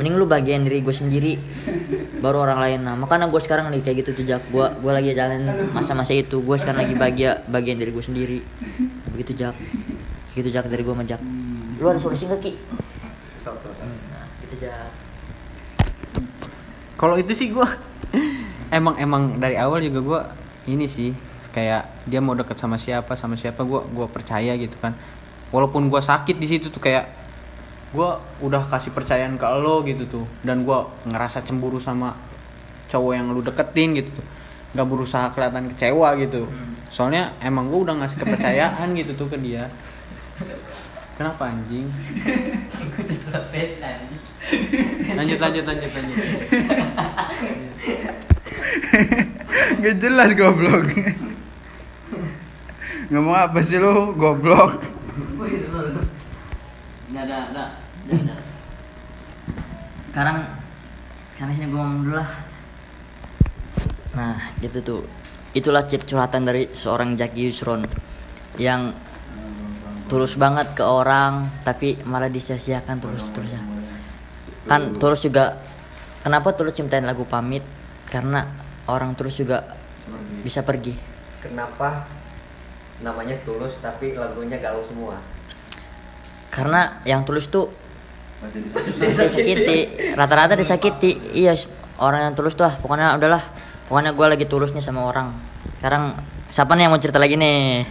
Mending 0.00 0.16
lu 0.16 0.24
bagian 0.24 0.64
diri 0.64 0.80
gue 0.80 0.94
sendiri 0.94 1.36
baru 2.24 2.48
orang 2.48 2.58
lain. 2.60 2.80
Nah 2.88 2.94
makanya 2.96 3.28
gue 3.28 3.40
sekarang 3.40 3.68
nih 3.68 3.84
kayak 3.84 4.06
gitu 4.06 4.10
tuh 4.16 4.24
Jak 4.24 4.42
gue 4.48 4.66
gue 4.80 4.92
lagi 4.92 5.12
jalan 5.12 5.70
masa-masa 5.76 6.16
itu. 6.16 6.40
Gue 6.40 6.56
sekarang 6.56 6.88
lagi 6.88 6.94
bahagia 6.96 7.44
bagian 7.46 7.76
diri 7.76 7.92
gue 7.92 8.04
sendiri. 8.04 8.38
Begitu 9.12 9.36
Jak 9.36 9.56
gitu 10.36 10.52
Jak 10.52 10.68
dari 10.68 10.84
gue 10.84 10.92
sama 10.92 11.04
Jak 11.04 11.20
lu 11.76 11.86
ada 11.88 12.00
solusi 12.00 12.24
nggak 12.28 12.40
Ki? 12.40 12.52
nah 14.12 14.24
gitu 14.44 14.54
Jak 14.64 14.88
kalau 16.96 17.20
itu 17.20 17.32
sih 17.36 17.52
gua 17.52 17.68
emang 18.76 18.96
emang 18.96 19.36
dari 19.36 19.60
awal 19.60 19.84
juga 19.84 20.00
gua 20.00 20.20
ini 20.64 20.88
sih 20.88 21.12
kayak 21.56 21.88
dia 22.04 22.20
mau 22.20 22.36
deket 22.36 22.60
sama 22.60 22.76
siapa 22.76 23.16
sama 23.16 23.32
siapa 23.32 23.64
gua 23.64 23.80
gua 23.88 24.04
percaya 24.04 24.52
gitu 24.60 24.76
kan. 24.76 24.92
Walaupun 25.48 25.88
gua 25.88 26.04
sakit 26.04 26.36
di 26.36 26.44
situ 26.44 26.68
tuh 26.68 26.84
kayak 26.84 27.08
gua 27.96 28.20
udah 28.44 28.68
kasih 28.68 28.92
percayaan 28.92 29.40
ke 29.40 29.46
lo 29.56 29.80
gitu 29.88 30.04
tuh. 30.04 30.28
Dan 30.44 30.68
gua 30.68 30.92
ngerasa 31.08 31.40
cemburu 31.40 31.80
sama 31.80 32.12
cowok 32.92 33.12
yang 33.16 33.32
lu 33.32 33.40
deketin 33.40 33.96
gitu 33.96 34.20
tuh. 34.20 34.26
Nggak 34.76 34.86
berusaha 34.92 35.32
kelihatan 35.32 35.72
kecewa 35.72 36.12
gitu. 36.20 36.44
Soalnya 36.92 37.32
emang 37.40 37.72
gua 37.72 37.88
udah 37.88 38.04
ngasih 38.04 38.20
kepercayaan 38.20 38.92
gitu 38.92 39.16
tuh 39.16 39.32
ke 39.32 39.40
dia. 39.40 39.72
Kenapa 41.16 41.48
anjing? 41.48 41.88
Lanjut 45.16 45.40
lanjut 45.40 45.64
lanjut 45.64 45.90
lanjut. 45.96 46.16
Gak 49.82 49.96
jelas 50.00 50.30
goblok. 50.36 50.84
Ngomong 53.12 53.36
apa 53.36 53.58
sih 53.62 53.78
lu? 53.78 54.14
Goblok? 54.18 54.82
nggak 57.06 57.22
ada 57.22 57.38
nggak 57.54 57.68
nggak 58.06 58.20
ada. 58.26 58.36
Sekarang 60.10 60.38
karena 61.38 61.52
sini 61.54 61.66
gue 61.70 61.80
ngomong 61.80 62.00
dulu 62.02 62.16
lah. 62.18 62.30
Nah 64.18 64.36
gitu 64.58 64.78
tuh. 64.82 65.02
Itulah 65.56 65.88
cip 65.88 66.04
curhatan 66.04 66.44
dari 66.44 66.68
seorang 66.74 67.16
Jaki 67.16 67.48
Yusron 67.48 67.86
yang 68.60 68.92
tulus 70.06 70.36
banget 70.36 70.76
ke 70.76 70.84
orang 70.84 71.50
tapi 71.64 71.98
malah 72.06 72.30
disia-siakan 72.30 73.02
terus 73.02 73.26
terusnya 73.34 73.58
kan 74.66 74.98
tulus 74.98 75.22
juga 75.22 75.62
kenapa 76.26 76.50
tulus 76.54 76.74
ciptain 76.74 77.06
lagu 77.06 77.22
pamit? 77.22 77.62
Karena 78.10 78.46
orang 78.90 79.14
tulus 79.14 79.38
juga 79.38 79.62
bisa 80.42 80.62
pergi. 80.62 80.94
Kenapa 81.42 82.06
namanya 83.00 83.36
tulus 83.44 83.76
tapi 83.80 84.16
lagunya 84.16 84.56
galau 84.56 84.80
semua? 84.80 85.20
karena 86.48 87.04
yang 87.04 87.20
tulus 87.28 87.52
tuh 87.52 87.68
disakiti 89.00 90.12
rata-rata 90.16 90.56
disakiti 90.56 91.36
iya 91.36 91.52
orang 92.00 92.30
yang 92.30 92.34
tulus 92.36 92.56
tuh 92.56 92.64
ah, 92.64 92.72
pokoknya 92.80 93.12
udahlah 93.16 93.44
pokoknya 93.88 94.16
gue 94.16 94.26
lagi 94.26 94.46
tulus 94.48 94.72
nih 94.72 94.80
sama 94.80 95.04
orang 95.04 95.36
sekarang 95.80 96.16
siapa 96.48 96.72
nih 96.72 96.88
yang 96.88 96.92
mau 96.96 97.00
cerita 97.02 97.20
lagi 97.20 97.36
nih 97.36 97.84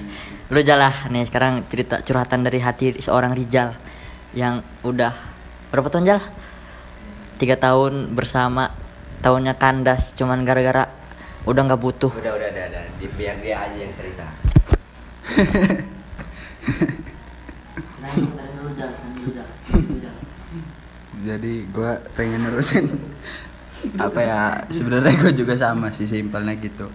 lu 0.49 0.61
jalah 0.65 1.09
nih 1.13 1.25
sekarang 1.29 1.65
cerita 1.69 2.01
curhatan 2.01 2.41
dari 2.41 2.57
hati 2.61 2.97
seorang 3.01 3.33
Rijal 3.37 3.77
yang 4.33 4.65
udah 4.81 5.13
berapa 5.69 5.89
tahun 5.89 6.05
jal 6.05 6.19
tiga 7.37 7.57
tahun 7.57 8.13
bersama 8.13 8.69
tahunnya 9.21 9.57
kandas 9.57 10.13
cuman 10.13 10.41
gara-gara 10.45 10.89
udah 11.45 11.61
nggak 11.65 11.81
butuh 11.81 12.09
Udah 12.13 12.33
udah 12.33 12.49
udah, 12.49 12.65
udah. 12.73 12.83
Di- 12.97 13.13
biar 13.13 13.37
dia 13.41 13.61
aja 13.61 13.77
yang 13.77 13.93
cerita. 13.93 14.25
Jadi 21.25 21.65
gue 21.67 21.91
pengen 22.15 22.45
nerusin 22.47 22.85
apa 23.97 24.19
ya 24.21 24.65
sebenarnya 24.71 25.13
gue 25.19 25.33
juga 25.35 25.57
sama 25.57 25.91
sih 25.91 26.07
simpelnya 26.07 26.55
gitu. 26.57 26.89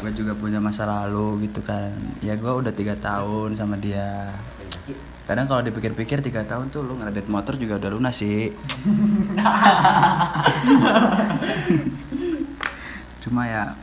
Gue 0.00 0.12
juga 0.16 0.32
punya 0.32 0.60
masa 0.62 0.86
lalu 0.86 1.48
gitu 1.48 1.60
kan. 1.64 1.92
Ya 2.22 2.36
gue 2.36 2.50
udah 2.50 2.72
tiga 2.72 2.94
tahun 2.96 3.56
sama 3.56 3.76
dia. 3.80 4.30
Kadang 5.26 5.46
kalau 5.46 5.62
dipikir-pikir 5.62 6.22
tiga 6.22 6.42
tahun 6.46 6.70
tuh 6.74 6.82
lu 6.86 6.98
ngeredit 6.98 7.26
motor 7.30 7.54
juga 7.58 7.78
udah 7.78 7.90
lunas 7.94 8.16
sih. 8.18 8.50
Cuma 13.26 13.44
ya 13.46 13.76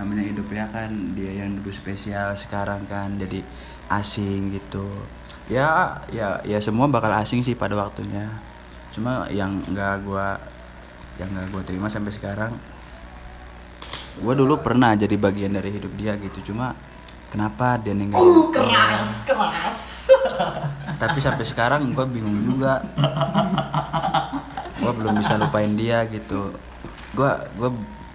namanya 0.00 0.24
hidup 0.24 0.48
ya 0.48 0.64
kan. 0.72 0.88
Dia 1.12 1.44
yang 1.44 1.60
dulu 1.60 1.68
spesial 1.68 2.32
sekarang 2.32 2.88
kan. 2.88 3.20
Jadi 3.20 3.44
asing 3.92 4.56
gitu. 4.56 4.88
Ya 5.50 6.00
ya 6.08 6.40
ya 6.46 6.58
semua 6.62 6.88
bakal 6.88 7.12
asing 7.20 7.44
sih 7.44 7.52
pada 7.52 7.76
waktunya. 7.76 8.32
Cuma 8.96 9.28
yang 9.28 9.60
nggak 9.60 10.08
gua 10.08 10.40
yang 11.20 11.28
nggak 11.36 11.52
gua 11.52 11.62
terima 11.66 11.86
sampai 11.92 12.14
sekarang 12.14 12.56
gua 14.24 14.34
dulu 14.34 14.58
pernah 14.60 14.96
jadi 14.96 15.14
bagian 15.20 15.52
dari 15.52 15.74
hidup 15.74 15.92
dia 16.00 16.16
gitu. 16.16 16.54
Cuma 16.54 16.72
kenapa 17.28 17.76
dia 17.82 17.92
ninggalin 17.92 18.54
keras 18.54 19.26
keras. 19.28 19.78
Tapi 21.02 21.18
sampai 21.18 21.44
sekarang 21.44 21.92
gua 21.92 22.06
bingung 22.08 22.40
juga. 22.46 22.80
Gua 24.80 24.96
belum 24.96 25.20
bisa 25.20 25.36
lupain 25.36 25.76
dia 25.76 26.08
gitu. 26.08 26.56
Gua 27.12 27.36
gua 27.60 27.68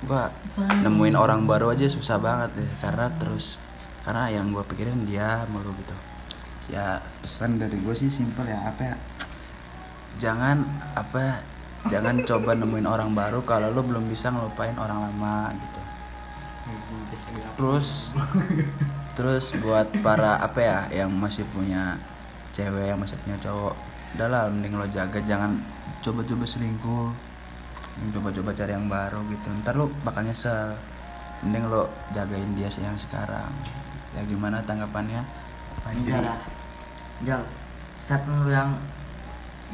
gua 0.06 0.32
nemuin 0.58 1.18
orang 1.18 1.44
baru 1.44 1.74
aja 1.74 1.90
susah 1.90 2.22
banget 2.22 2.62
deh 2.62 2.72
karena 2.80 3.12
terus 3.18 3.58
karena 4.06 4.30
yang 4.30 4.54
gua 4.54 4.64
pikirin 4.64 5.04
dia 5.04 5.44
mulu 5.50 5.74
gitu. 5.76 5.96
Ya 6.66 6.98
pesan 7.22 7.62
dari 7.62 7.78
gue 7.78 7.94
sih 7.94 8.10
simpel 8.10 8.50
ya 8.50 8.58
apa 8.66 8.82
ya? 8.82 8.96
Jangan 10.18 10.66
apa 10.98 11.46
jangan 11.90 12.22
coba 12.30 12.58
nemuin 12.58 12.90
orang 12.90 13.14
baru 13.14 13.46
kalau 13.46 13.70
lo 13.70 13.86
belum 13.86 14.10
bisa 14.10 14.34
ngelupain 14.34 14.78
orang 14.78 15.10
lama 15.10 15.54
gitu. 15.54 15.82
Terus 17.58 18.18
terus 19.16 19.54
buat 19.62 19.88
para 20.02 20.42
apa 20.42 20.60
ya 20.60 20.80
yang 21.06 21.14
masih 21.14 21.46
punya 21.54 21.96
cewek 22.56 22.92
yang 22.92 23.00
masih 23.00 23.16
punya 23.22 23.38
cowok 23.40 23.76
udah 24.16 24.28
lah 24.32 24.44
mending 24.48 24.80
lo 24.80 24.88
jaga 24.88 25.20
jangan 25.28 25.60
coba-coba 26.00 26.48
selingkuh 26.48 27.12
coba-coba 28.12 28.52
cari 28.52 28.72
yang 28.76 28.92
baru 28.92 29.24
gitu 29.32 29.48
ntar 29.64 29.80
lo 29.80 29.88
bakal 30.04 30.24
nyesel 30.24 30.76
mending 31.44 31.68
lo 31.72 31.88
jagain 32.12 32.52
dia 32.56 32.68
sih 32.68 32.84
yang 32.84 33.00
sekarang 33.00 33.48
ya 34.12 34.22
gimana 34.28 34.60
tanggapannya 34.64 35.24
Jal 36.02 36.26
lah. 36.26 36.40
Jal, 37.22 37.42
statement 38.02 38.42
lu 38.42 38.50
yang 38.50 38.74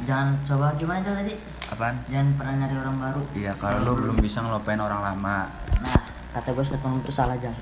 jangan 0.03 0.35
coba 0.43 0.75
gimana 0.75 0.99
Jal 0.99 1.15
tadi? 1.23 1.39
apaan 1.71 1.95
Jangan 2.11 2.35
pernah 2.35 2.53
nyari 2.59 2.75
orang 2.75 2.97
baru. 2.99 3.21
iya 3.31 3.55
kalau 3.55 3.79
lo 3.87 3.91
belum 3.95 4.17
bisa 4.19 4.43
ngelupain 4.43 4.81
orang 4.81 4.99
lama 4.99 5.47
Nah, 5.81 5.97
kata 6.35 6.51
gue 6.51 6.65
statement 6.67 7.01
lu 7.01 7.13
salah 7.13 7.39
Jal. 7.39 7.55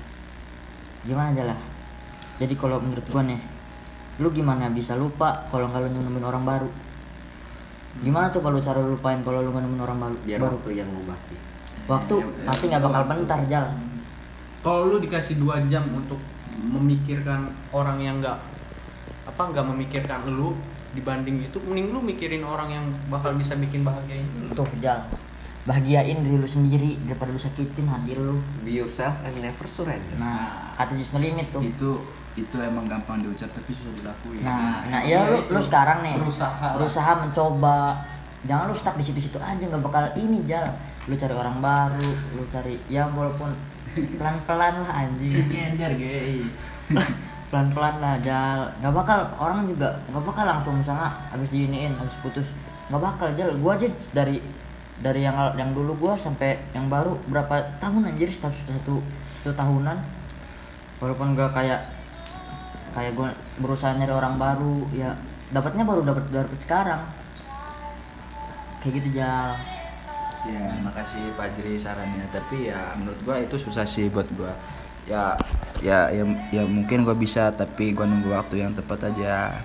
Gimana 1.06 1.30
Jal 1.32 1.54
lah? 1.54 1.60
Jadi 2.42 2.52
kalau 2.58 2.82
menurut 2.82 3.06
gue 3.06 3.22
nih, 3.22 3.40
lu 4.18 4.28
gimana 4.34 4.68
bisa 4.68 4.98
lupa 4.98 5.46
kalau 5.48 5.70
nggak 5.70 5.88
lu 5.88 5.88
nemuin 5.94 6.26
orang 6.26 6.44
baru? 6.44 6.68
Gimana 7.98 8.30
tuh 8.30 8.40
kalau 8.40 8.62
cara 8.62 8.78
lu 8.78 8.94
lupain 8.94 9.18
kalau 9.20 9.42
lu 9.42 9.50
nggak 9.50 9.64
nemuin 9.66 9.82
orang 9.82 9.98
baru? 9.98 10.16
Biar 10.22 10.38
baru. 10.38 10.54
waktu 10.56 10.70
yang 10.78 10.88
mengobati. 10.88 11.36
Waktu 11.90 12.14
pasti 12.46 12.64
nggak 12.70 12.82
bakal 12.86 13.02
bentar 13.10 13.40
Jal. 13.50 13.66
kalau 14.60 14.92
lu 14.92 14.96
dikasih 15.00 15.40
dua 15.40 15.56
jam 15.66 15.82
untuk 15.90 16.20
memikirkan 16.60 17.48
orang 17.72 17.96
yang 17.98 18.20
nggak 18.20 18.36
apa 19.24 19.42
nggak 19.48 19.64
memikirkan 19.64 20.28
lu 20.28 20.52
dibanding 20.92 21.40
itu 21.40 21.56
mending 21.64 21.94
lu 21.94 21.98
mikirin 22.04 22.44
orang 22.44 22.68
yang 22.68 22.84
bakal 23.08 23.32
bisa 23.32 23.56
bikin 23.56 23.80
bahagia 23.80 24.20
itu 24.20 24.52
Tuh 24.52 24.68
Jal, 24.82 25.00
bahagiain 25.64 26.20
diri 26.20 26.36
lu 26.36 26.48
sendiri 26.48 26.98
daripada 27.06 27.30
lu 27.32 27.40
sakitin 27.40 27.86
hati 27.86 28.12
lu. 28.18 28.42
Be 28.60 28.76
yourself 28.76 29.16
and 29.24 29.34
never 29.40 29.66
surrender. 29.70 30.16
Nah, 30.18 30.74
kata 30.76 30.92
Just 30.94 31.14
No 31.14 31.18
Limit 31.22 31.48
tuh. 31.50 31.62
itu 31.62 31.90
itu 32.38 32.56
emang 32.62 32.86
gampang 32.86 33.18
diucap 33.26 33.50
tapi 33.50 33.74
susah 33.74 33.90
dilakuin 33.98 34.42
Nah, 34.46 34.86
nah 34.86 35.02
ya 35.02 35.26
lu 35.26 35.42
lu 35.50 35.58
sekarang 35.58 36.06
nih 36.06 36.14
Berusaha 36.14 36.78
berusaha 36.78 37.10
mencoba. 37.26 37.98
Jangan 38.46 38.70
lu 38.70 38.74
stuck 38.78 38.96
di 38.96 39.04
situ-situ 39.04 39.36
aja 39.36 39.60
nggak 39.60 39.82
bakal 39.82 40.04
ini 40.14 40.46
jal. 40.46 40.64
Lu 41.10 41.18
cari 41.18 41.34
orang 41.34 41.58
baru, 41.58 42.10
lu 42.38 42.42
cari 42.48 42.78
ya 42.86 43.10
walaupun 43.10 43.50
pelan-pelan 43.92 44.80
lah 44.80 44.90
anjing. 45.04 45.44
nyender 45.52 45.92
gay 45.98 46.46
Pelan-pelan 47.50 47.98
lah 47.98 48.14
jal. 48.22 48.70
Nggak 48.78 48.94
bakal 48.94 49.18
orang 49.36 49.66
juga 49.66 49.90
nggak 50.08 50.24
bakal 50.24 50.44
langsung 50.46 50.74
misalnya 50.78 51.10
habis 51.28 51.50
diiniin, 51.50 51.98
habis 51.98 52.14
putus. 52.22 52.46
Nggak 52.88 53.02
bakal 53.02 53.28
jal. 53.34 53.50
Gua 53.58 53.74
aja 53.74 53.90
dari 54.14 54.38
dari 55.02 55.20
yang 55.26 55.36
yang 55.58 55.74
dulu 55.74 55.98
gua 55.98 56.14
sampai 56.14 56.62
yang 56.72 56.86
baru 56.86 57.18
berapa 57.26 57.58
tahun 57.82 58.06
anjir 58.06 58.30
satu 58.30 58.56
satu, 58.64 59.02
satu 59.42 59.52
tahunan 59.52 59.98
walaupun 61.00 61.32
gak 61.32 61.56
kayak 61.56 61.80
kayak 62.92 63.12
gue 63.14 63.28
berusaha 63.62 63.94
nyari 63.96 64.12
orang 64.12 64.36
baru 64.36 64.86
ya 64.94 65.14
dapatnya 65.50 65.82
baru 65.82 66.06
dapat 66.06 66.24
dapat 66.30 66.60
sekarang. 66.62 67.02
Kayak 68.80 68.92
gitu 69.02 69.08
jal. 69.20 69.58
Ya 70.48 70.72
makasih 70.80 71.36
Pak 71.36 71.52
Jiri 71.58 71.76
sarannya. 71.76 72.24
Tapi 72.32 72.72
ya 72.72 72.96
menurut 72.96 73.20
gua 73.28 73.36
itu 73.42 73.60
susah 73.60 73.84
sih 73.84 74.08
buat 74.08 74.24
gua. 74.32 74.54
Ya 75.04 75.36
ya 75.84 76.08
ya, 76.08 76.24
ya 76.48 76.62
mungkin 76.64 77.04
gua 77.04 77.12
bisa 77.12 77.52
tapi 77.52 77.92
gua 77.92 78.08
nunggu 78.08 78.32
waktu 78.32 78.64
yang 78.64 78.72
tepat 78.72 79.12
aja. 79.12 79.60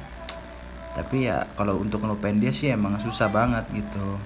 Tapi 0.96 1.32
ya 1.32 1.48
kalau 1.55 1.79
untuk 1.79 2.03
ngelupain 2.03 2.39
dia 2.39 2.51
sih 2.51 2.75
emang 2.75 3.00
susah 3.00 3.32
banget 3.32 3.63
gitu. 3.72 4.20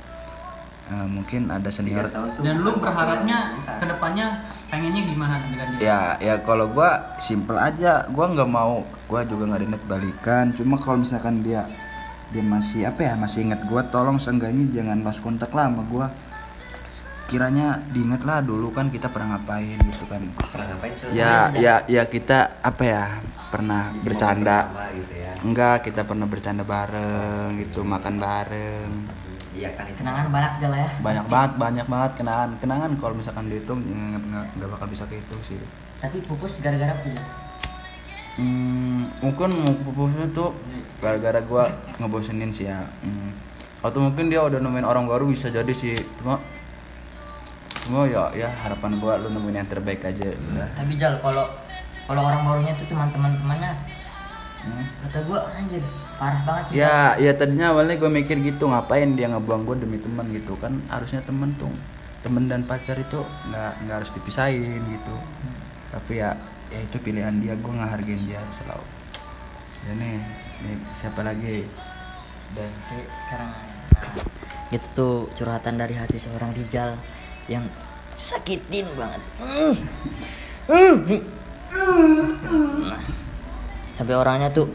Eh, 0.89 1.05
mungkin 1.05 1.53
ada 1.53 1.69
senior 1.69 2.09
dan 2.41 2.65
lu 2.65 2.81
berharapnya 2.81 3.53
ke 3.77 3.85
depannya 3.85 4.41
pengennya 4.69 5.01
gimana 5.01 5.35
dengan 5.43 5.67
dia 5.75 5.81
ya 5.81 6.01
ya 6.21 6.33
kalau 6.45 6.69
gua 6.69 7.17
simple 7.19 7.57
aja. 7.57 8.05
Gua 8.13 8.29
nggak 8.29 8.49
mau 8.49 8.85
gua 9.09 9.21
juga 9.25 9.49
nggak 9.49 9.59
ada 9.59 9.67
niat 9.73 9.85
balikan. 9.89 10.45
Cuma 10.53 10.77
kalau 10.77 11.01
misalkan 11.01 11.41
dia 11.41 11.65
dia 12.29 12.45
masih 12.45 12.85
apa 12.85 13.01
ya 13.01 13.13
masih 13.17 13.49
ingat 13.49 13.65
gua 13.65 13.81
tolong 13.89 14.21
seenggaknya 14.21 14.69
jangan 14.69 15.01
lost 15.01 15.21
kontak 15.25 15.49
lah 15.51 15.67
sama 15.67 15.83
gua. 15.89 16.07
Kiranya 17.29 17.77
diingat 17.93 18.25
lah 18.25 18.41
dulu 18.41 18.73
kan 18.73 18.89
kita 18.89 19.05
pernah 19.09 19.37
ngapain 19.37 19.77
gitu 19.77 20.05
kan. 20.09 20.21
Pernah 20.33 20.65
ngapain? 20.73 20.93
Tuh? 20.97 21.09
ya 21.13 21.53
ya 21.53 21.75
ya 21.85 22.03
kita 22.09 22.61
apa 22.61 22.83
ya 22.85 23.05
pernah 23.49 23.89
Bikin 23.89 24.05
bercanda 24.05 24.59
gitu 24.93 25.13
ya. 25.17 25.33
enggak 25.41 25.77
kita 25.89 26.05
pernah 26.05 26.29
bercanda 26.29 26.61
bareng 26.61 27.57
gitu 27.57 27.81
makan 27.81 28.15
bareng 28.21 28.89
Iya 29.59 29.69
kan 29.75 29.85
itu. 29.91 29.99
kenangan 29.99 30.25
banyak 30.31 30.53
jal 30.63 30.71
ya 30.71 30.87
banyak 31.03 31.25
banget 31.27 31.51
banyak 31.59 31.87
banget 31.91 32.11
kenangan 32.15 32.49
kenangan 32.63 32.91
kalau 32.95 33.13
misalkan 33.19 33.51
dihitung 33.51 33.79
nggak 33.83 34.21
nggak 34.23 34.45
nggak 34.55 34.69
bakal 34.71 34.87
bisa 34.87 35.03
kehitung 35.11 35.41
sih 35.43 35.59
tapi 35.99 36.17
pupus 36.23 36.63
gara-gara 36.63 36.95
apa 36.95 37.03
tuh 37.03 37.11
Jal? 37.11 37.25
Hmm, 38.39 39.11
mungkin 39.19 39.51
pupusnya 39.83 40.31
tuh 40.31 40.55
gara-gara 41.03 41.43
gua 41.43 41.67
ngebosenin 41.99 42.55
sih 42.55 42.71
ya. 42.71 42.87
Hmm. 43.03 43.35
Atau 43.83 43.99
mungkin 43.99 44.31
dia 44.31 44.39
udah 44.39 44.63
nemuin 44.63 44.87
orang 44.87 45.11
baru 45.11 45.27
bisa 45.27 45.51
jadi 45.51 45.67
sih. 45.75 45.99
Cuma 46.23 46.39
cuma 47.83 48.07
ya 48.07 48.31
ya 48.31 48.47
harapan 48.63 48.95
gua 48.95 49.19
lu 49.19 49.27
nemuin 49.27 49.59
yang 49.59 49.67
terbaik 49.67 50.05
aja 50.05 50.29
udah. 50.29 50.67
tapi 50.77 50.93
jal 50.93 51.17
kalau 51.25 51.41
kalau 52.05 52.21
orang 52.21 52.45
barunya 52.45 52.73
tuh 52.77 52.85
cuma 52.85 53.09
teman-temannya 53.09 53.73
Hmm. 54.59 54.85
kata 55.07 55.19
gue 55.23 55.39
anjir 55.55 55.83
parah 56.19 56.41
banget 56.43 56.63
sih. 56.67 56.73
Ya, 56.83 57.15
ya 57.15 57.31
tadinya 57.31 57.71
awalnya 57.71 57.95
gue 57.95 58.11
mikir 58.11 58.43
gitu 58.43 58.67
ngapain 58.67 59.15
dia 59.15 59.31
ngebuang 59.31 59.63
gue 59.63 59.75
demi 59.87 59.97
teman 60.03 60.27
gitu 60.35 60.59
kan 60.59 60.75
harusnya 60.91 61.23
temen 61.23 61.55
tuh 61.55 61.71
temen 62.19 62.51
dan 62.51 62.67
pacar 62.67 62.99
itu 62.99 63.23
nggak 63.23 63.71
nggak 63.87 63.95
harus 64.03 64.11
dipisahin 64.11 64.83
gitu. 64.83 65.15
Tapi 65.95 66.19
ya 66.19 66.35
ya 66.69 66.79
itu 66.83 66.97
pilihan 66.99 67.39
dia 67.39 67.55
gue 67.55 67.71
nggak 67.71 67.91
hargain 67.91 68.19
dia 68.27 68.43
selalu. 68.51 68.85
Ya 69.87 69.91
nih, 69.95 70.19
nih 70.67 70.75
siapa 70.99 71.23
lagi? 71.23 71.63
dan 72.57 72.69
sekarang 72.89 73.51
nah, 73.53 74.73
itu 74.73 74.87
tuh 74.97 75.13
curhatan 75.37 75.75
dari 75.77 75.93
hati 75.97 76.17
seorang 76.17 76.53
Rijal 76.53 76.97
yang 77.49 77.65
sakitin 78.17 78.89
banget 78.97 79.21
Nah, 82.79 83.01
sampai 83.99 84.15
orangnya 84.15 84.47
tuh. 84.55 84.71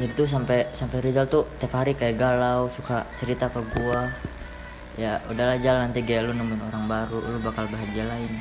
Jadi 0.00 0.12
tuh 0.16 0.24
sampai 0.24 0.72
sampai 0.72 1.04
Rizal 1.04 1.28
tuh 1.28 1.44
tiap 1.60 1.76
hari 1.76 1.92
kayak 1.92 2.16
galau 2.16 2.72
suka 2.72 3.04
cerita 3.20 3.52
ke 3.52 3.60
gua. 3.76 4.08
Ya 4.96 5.20
udahlah 5.28 5.60
Jal 5.60 5.84
nanti 5.84 6.00
gaya 6.02 6.24
lu 6.26 6.32
nemuin 6.32 6.64
orang 6.64 6.88
baru 6.88 7.18
lu 7.20 7.38
bakal 7.44 7.68
bahagia 7.68 8.08
lain. 8.08 8.32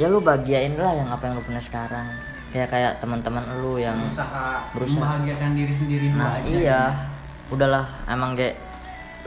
Ya 0.00 0.08
lu 0.08 0.24
bahagiain 0.24 0.74
lah 0.80 0.96
yang 0.96 1.12
apa 1.12 1.28
yang 1.28 1.36
lu 1.36 1.44
punya 1.44 1.60
sekarang. 1.60 2.08
Kayak 2.50 2.68
kayak 2.72 2.92
teman-teman 2.98 3.42
lu 3.62 3.78
yang 3.78 3.94
berusaha, 3.94 4.74
berusaha. 4.74 5.02
membahagiakan 5.06 5.50
diri 5.54 5.74
sendiri 5.76 6.06
nah 6.16 6.40
aja. 6.40 6.50
iya. 6.50 6.82
Udahlah 7.50 7.86
emang 8.10 8.34
kayak 8.38 8.58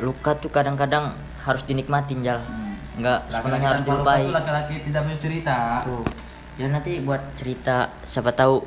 luka 0.01 0.35
tuh 0.39 0.51
kadang-kadang 0.51 1.15
harus 1.43 1.61
dinikmatin 1.67 2.23
Jal 2.23 2.39
nggak 2.93 3.19
sepenuhnya 3.29 3.67
harus 3.73 3.81
lupa 3.81 3.89
dilupai 3.89 4.23
laki-laki 4.29 4.75
tidak 4.85 5.01
bisa 5.09 5.17
cerita. 5.17 5.57
Tuh. 5.81 6.05
Ya 6.53 6.69
nanti 6.69 7.01
buat 7.01 7.21
cerita 7.33 7.89
siapa 8.05 8.29
tahu 8.31 8.61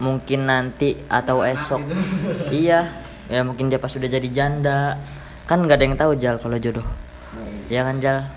mungkin 0.00 0.44
nanti 0.44 1.00
atau 1.08 1.40
esok. 1.40 1.80
iya, 2.52 2.88
ya 3.28 3.40
mungkin 3.40 3.72
dia 3.72 3.80
pas 3.80 3.88
sudah 3.88 4.08
jadi 4.08 4.28
janda. 4.28 5.00
Kan 5.48 5.64
nggak 5.64 5.80
ada 5.80 5.84
yang 5.84 5.96
tahu 5.96 6.12
Jal 6.16 6.36
kalau 6.36 6.60
jodoh. 6.60 6.84
Ya 7.66 7.82
kan 7.82 7.98
Jal? 7.98 8.28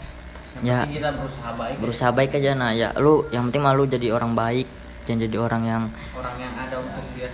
Yang 0.61 0.65
Ya 0.65 0.79
kita 0.85 1.09
berusaha 1.17 1.49
baik 1.57 1.73
ya. 1.73 1.81
berusaha 1.81 2.11
baik 2.13 2.31
aja 2.37 2.51
nah 2.53 2.71
ya 2.71 2.89
lu 3.01 3.25
yang 3.33 3.49
penting 3.49 3.65
malu 3.65 3.89
jadi 3.89 4.13
orang 4.13 4.37
baik 4.37 4.69
jangan 5.03 5.25
jadi 5.25 5.37
orang 5.41 5.63
yang 5.65 5.83
orang 6.13 6.35
yang 6.37 6.53
ada 6.53 6.77
untuk 6.77 7.01
dia 7.17 7.25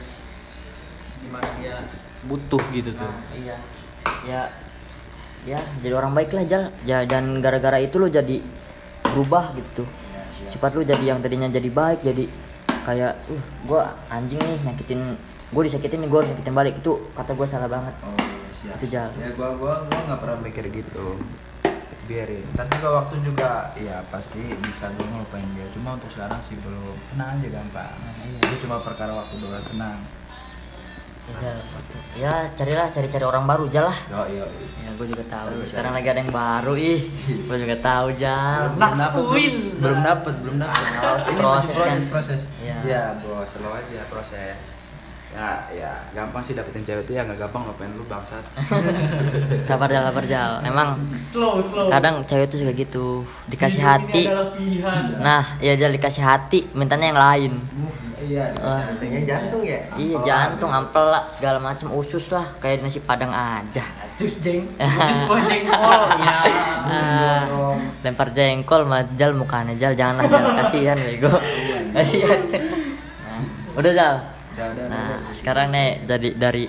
di 1.19 1.27
mana 1.27 1.43
dia 1.59 1.75
butuh 2.23 2.63
gitu 2.71 2.95
tuh 2.95 3.11
iya 3.35 3.59
ya 4.23 4.41
ya 5.47 5.59
jadi 5.79 5.93
orang 5.95 6.11
baik 6.15 6.35
lah 6.35 6.43
Jal 6.47 6.63
ya, 6.83 7.03
dan 7.07 7.39
gara-gara 7.39 7.79
itu 7.79 7.95
lu 7.95 8.11
jadi 8.11 8.43
berubah 9.03 9.55
gitu 9.55 9.87
sifat 10.49 10.71
lu 10.75 10.83
jadi 10.83 11.15
yang 11.15 11.19
tadinya 11.23 11.47
jadi 11.47 11.69
baik 11.69 11.99
jadi 12.03 12.25
kayak 12.83 13.13
uh 13.29 13.43
gua 13.69 13.93
anjing 14.09 14.39
nih 14.41 14.59
nyakitin 14.65 15.19
gue 15.49 15.63
disakitin 15.65 16.05
nih 16.05 16.09
gue 16.09 16.19
harus 16.21 16.29
nyakitin 16.29 16.53
balik 16.53 16.75
itu 16.77 16.93
kata 17.17 17.33
gue 17.33 17.47
salah 17.49 17.69
banget 17.69 17.95
Oh, 18.05 18.13
siap. 18.59 18.75
Itu 18.77 18.85
Jal. 18.91 19.09
Ya 19.15 19.31
gua 19.33 19.55
gua 19.55 19.73
gua 19.87 19.99
nggak 20.05 20.19
pernah 20.19 20.37
mikir 20.43 20.65
gitu. 20.67 21.15
Biarin. 22.09 22.43
Ntar 22.57 22.65
juga 22.75 22.89
waktu 23.01 23.15
juga 23.21 23.49
ya 23.79 24.03
pasti 24.11 24.41
bisa 24.65 24.91
gua 24.97 25.05
ngelupain 25.07 25.47
dia. 25.55 25.67
Cuma 25.71 25.95
untuk 25.95 26.11
sekarang 26.11 26.41
sih 26.51 26.57
belum. 26.59 26.97
Tenang 27.15 27.39
aja 27.39 27.47
gampang. 27.49 27.95
iya. 28.27 28.41
Itu 28.43 28.55
cuma 28.67 28.83
perkara 28.83 29.15
waktu 29.15 29.39
doang 29.39 29.63
tenang. 29.63 29.99
Ya, 31.37 31.53
ya 32.15 32.33
carilah 32.51 32.87
cari-cari 32.89 33.23
orang 33.23 33.45
baru 33.45 33.65
Jal 33.67 33.85
lah 33.87 33.97
Yo 34.09 34.41
yo. 34.41 34.45
ya 34.79 34.89
gue 34.91 35.07
juga 35.07 35.23
tahu 35.25 35.47
sekarang 35.65 35.91
lagi 35.93 36.07
ada 36.07 36.19
yang 36.19 36.33
baru 36.33 36.73
ih 36.75 37.01
gue 37.47 37.57
juga 37.57 37.75
tahu 37.79 38.07
Jal 38.15 38.61
Belum 38.75 38.93
dapet, 38.95 39.23
belum, 39.23 39.55
belum 39.79 39.99
dapet, 40.01 40.33
belum 40.39 40.55
dapet. 40.57 40.83
Proses, 40.99 41.25
Ini 41.25 41.39
proses 41.39 41.55
masih 41.55 41.73
proses, 41.73 41.87
kan. 41.87 41.99
proses. 42.11 42.39
Iya. 42.59 42.77
Ya, 42.83 43.03
bos, 43.17 43.47
slow 43.47 43.71
aja 43.71 44.01
proses. 44.07 44.59
Ya, 45.29 45.49
ya, 45.69 45.91
gampang 46.11 46.41
sih 46.41 46.57
dapetin 46.57 46.81
cewek 46.81 47.05
itu 47.05 47.13
ya 47.13 47.21
nggak 47.21 47.37
gampang 47.37 47.61
ngapain 47.63 47.93
lu 47.93 48.01
bangsat. 48.03 48.41
sabar 49.69 49.85
Jal 49.87 50.03
sabar 50.03 50.25
Jal 50.25 50.51
emang 50.65 50.97
slow 51.29 51.61
slow 51.61 51.85
kadang 51.87 52.25
cewek 52.25 52.49
tuh 52.49 52.59
juga 52.59 52.73
gitu 52.73 53.05
dikasih 53.45 53.77
hati 53.79 54.25
nah 55.21 55.55
ya 55.59 55.77
Jal 55.77 55.93
dikasih 55.93 56.25
hati 56.25 56.65
mintanya 56.73 57.13
yang 57.13 57.21
lain 57.21 57.53
Iya, 58.29 58.45
Ah. 58.55 58.85
Katanya 58.85 59.19
jantung 59.25 59.61
ya? 59.63 59.79
iya 59.95 60.17
jantung 60.21 60.69
ampel 60.69 61.01
lah 61.03 61.25
segala 61.25 61.57
macam 61.57 61.89
usus 61.91 62.29
lah 62.29 62.45
kayak 62.57 62.79
nasi 62.79 63.01
padang 63.01 63.31
aja 63.31 63.81
jus 64.15 64.37
jeng 64.39 64.69
jus 65.09 65.19
jengkol 65.41 65.41
ya 66.15 66.37
Ah, 66.85 67.41
lempar 67.99 68.29
jengkol 68.29 68.83
mah 68.83 69.01
Jal 69.13 69.33
mukanya 69.33 69.73
Jal 69.73 69.93
janganlah 69.93 70.29
Jal 70.29 70.45
kasihan 70.59 70.97
bego 70.97 71.33
kasihan 71.91 72.39
nah, 73.19 73.41
udah 73.73 73.91
Jal 73.91 74.15
Udah, 74.51 74.67
udah, 74.67 74.85
udah. 74.85 74.87
nah 74.91 75.09
sekarang 75.31 75.71
nih 75.71 76.03
dari 76.03 76.29
dari 76.35 76.65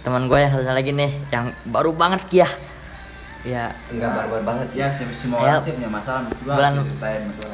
teman 0.00 0.24
gue 0.24 0.38
yang 0.38 0.48
satu 0.48 0.64
lagi 0.64 0.90
nih 0.90 1.10
yang 1.28 1.44
baru 1.66 1.92
banget 1.92 2.22
Kia 2.24 2.48
ya 3.42 3.68
Enggak 3.88 4.10
barbar 4.14 4.40
banget 4.46 4.66
sih. 4.70 4.78
Ya, 4.78 4.88
sem- 4.88 5.12
semua 5.12 5.40
Ya. 5.40 5.44
orang 5.50 5.64
sih 5.64 5.72
punya 5.74 5.90
masalah. 5.90 6.28
Bulan- 6.40 6.84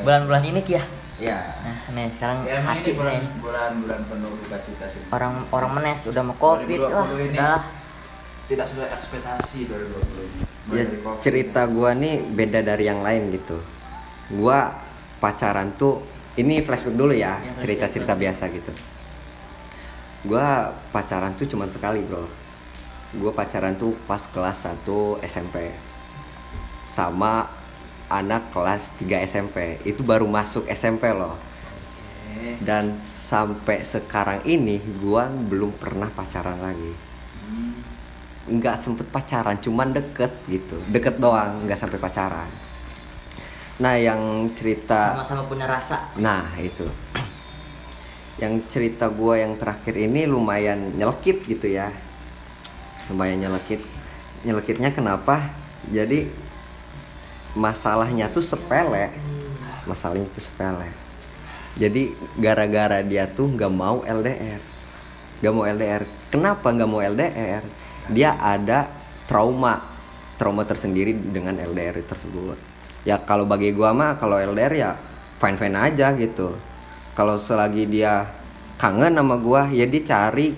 bulan-bulan 0.03 0.43
ini 0.45 0.61
Kia 0.61 0.83
Ya. 1.17 1.41
nah 1.65 1.77
nih 1.97 2.13
sekarang 2.13 2.45
Ya, 2.45 2.61
hati 2.61 2.93
ini 2.93 2.99
bulan, 3.01 3.13
nih 3.17 3.31
bulan 3.41 3.71
bulan 3.81 4.01
penuh 4.05 4.31
duka 4.37 4.59
cita 4.61 4.85
sih. 4.85 5.01
orang 5.09 5.49
orang 5.49 5.71
menes 5.73 6.05
udah 6.05 6.23
mau 6.23 6.37
covid 6.37 6.77
2020 6.77 6.93
wah 6.93 7.07
ini. 7.09 7.33
udah 7.33 7.57
Tidak 8.47 8.63
sesuai 8.63 8.89
ekspektasi 8.95 9.59
2020 9.67 10.23
ini. 10.23 10.41
Mulai 10.69 10.79
Ya, 10.79 10.85
cerita 11.19 11.67
gua 11.67 11.91
nih 11.97 12.21
beda 12.23 12.61
dari 12.63 12.85
yang 12.87 13.01
lain 13.03 13.35
gitu. 13.35 13.59
Gua 14.31 14.71
pacaran 15.19 15.75
tuh 15.75 16.05
ini 16.37 16.61
flashback 16.61 16.95
dulu 16.95 17.11
ya, 17.11 17.41
Ya, 17.41 17.51
flashback 17.51 17.59
cerita-cerita 17.65 18.13
biasa 18.15 18.45
gitu. 18.53 18.71
Gua 20.27 20.69
pacaran 20.93 21.35
tuh 21.35 21.47
cuman 21.49 21.73
sekali, 21.73 22.05
Bro. 22.05 22.29
Gua 23.17 23.33
pacaran 23.33 23.75
tuh 23.75 23.97
pas 24.05 24.21
kelas 24.31 24.63
1 24.63 25.19
SMP. 25.25 25.75
Sama 26.87 27.51
anak 28.07 28.55
kelas 28.55 28.95
3 29.03 29.27
SMP. 29.27 29.83
Itu 29.83 30.07
baru 30.07 30.27
masuk 30.27 30.67
SMP 30.71 31.11
loh. 31.11 31.35
Dan 32.63 32.95
sampai 33.03 33.83
sekarang 33.83 34.45
ini 34.47 34.79
gua 35.03 35.27
belum 35.27 35.75
pernah 35.77 36.07
pacaran 36.13 36.61
lagi. 36.63 36.93
Nggak 38.47 38.77
sempet 38.79 39.07
pacaran 39.11 39.59
cuman 39.59 39.91
deket 39.91 40.31
gitu. 40.47 40.79
Deket 40.87 41.19
doang 41.19 41.67
nggak 41.67 41.79
sampai 41.79 41.99
pacaran. 41.99 42.51
Nah 43.83 43.95
yang 43.99 44.49
cerita 44.55 45.19
sama-sama 45.19 45.43
punya 45.51 45.67
rasa. 45.67 46.15
Nah 46.17 46.55
itu. 46.63 46.87
Yang 48.39 48.69
cerita 48.71 49.11
gua 49.11 49.41
yang 49.41 49.59
terakhir 49.59 49.97
ini 49.97 50.29
lumayan 50.29 50.95
nyelekit 50.95 51.43
gitu 51.45 51.67
ya. 51.67 51.91
Lumayan 53.11 53.43
nyelekit. 53.43 53.83
Nyelekitnya 54.47 54.95
kenapa? 54.95 55.51
Jadi 55.91 56.46
masalahnya 57.57 58.29
tuh 58.29 58.45
sepele. 58.45 59.11
Masalahnya 59.89 60.29
tuh 60.37 60.45
sepele. 60.45 60.93
Jadi 61.81 62.13
gara-gara 62.37 63.01
dia 63.01 63.25
tuh 63.27 63.49
nggak 63.51 63.73
mau 63.73 64.05
LDR 64.05 64.77
nggak 65.41 65.53
mau 65.53 65.65
LDR 65.69 66.03
kenapa 66.33 66.73
nggak 66.73 66.89
mau 66.89 67.01
LDR 67.05 67.65
dia 68.13 68.39
ada 68.39 68.89
trauma. 69.27 69.99
Trauma 70.37 70.69
tersendiri 70.69 71.17
dengan 71.17 71.57
LDR 71.57 71.97
tersebut. 72.05 72.61
Ya 73.09 73.17
kalau 73.17 73.49
bagi 73.49 73.73
gua 73.73 73.97
mah 73.97 74.21
kalau 74.21 74.37
LDR 74.37 74.75
ya 74.77 74.91
fine 75.41 75.57
fine 75.57 75.77
aja 75.77 76.13
gitu. 76.13 76.53
Kalau 77.17 77.41
selagi 77.41 77.89
dia 77.89 78.29
kangen 78.77 79.17
sama 79.17 79.41
gua 79.41 79.73
ya 79.73 79.89
dia 79.89 80.05
cari 80.05 80.53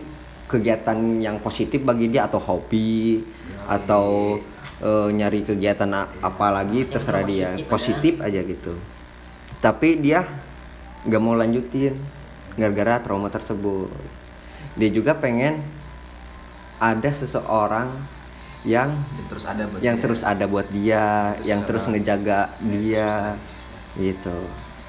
kegiatan 0.50 0.98
yang 1.22 1.38
positif 1.38 1.86
bagi 1.86 2.10
dia 2.10 2.26
atau 2.26 2.42
hobi 2.42 3.22
atau 3.70 4.34
eh, 4.80 5.08
nyari 5.10 5.42
kegiatan 5.42 5.90
apa 6.18 6.46
lagi 6.48 6.84
Yang 6.84 6.92
terserah 6.92 7.22
dia. 7.22 7.48
positif 7.56 7.68
positif 7.68 8.14
aja 8.18 8.40
gitu. 8.40 8.74
Tapi 9.58 9.98
dia 9.98 10.22
nggak 11.02 11.20
mau 11.20 11.34
lanjutin 11.34 11.94
gara-gara 12.54 12.98
trauma 12.98 13.26
tersebut. 13.28 13.90
Dia 14.74 14.90
juga 14.90 15.14
pengen 15.14 15.62
ada 16.78 17.10
seseorang 17.10 17.90
yang 18.62 18.90
terus 19.28 19.46
ada 19.46 19.66
buat 19.66 19.80
yang 19.80 19.96
dia. 19.96 20.02
terus 20.02 20.20
ada 20.22 20.44
buat 20.46 20.66
dia 20.68 21.04
yang 21.42 21.60
terus 21.62 21.86
ngejaga 21.86 22.54
dia 22.60 23.34
gitu. 23.94 24.34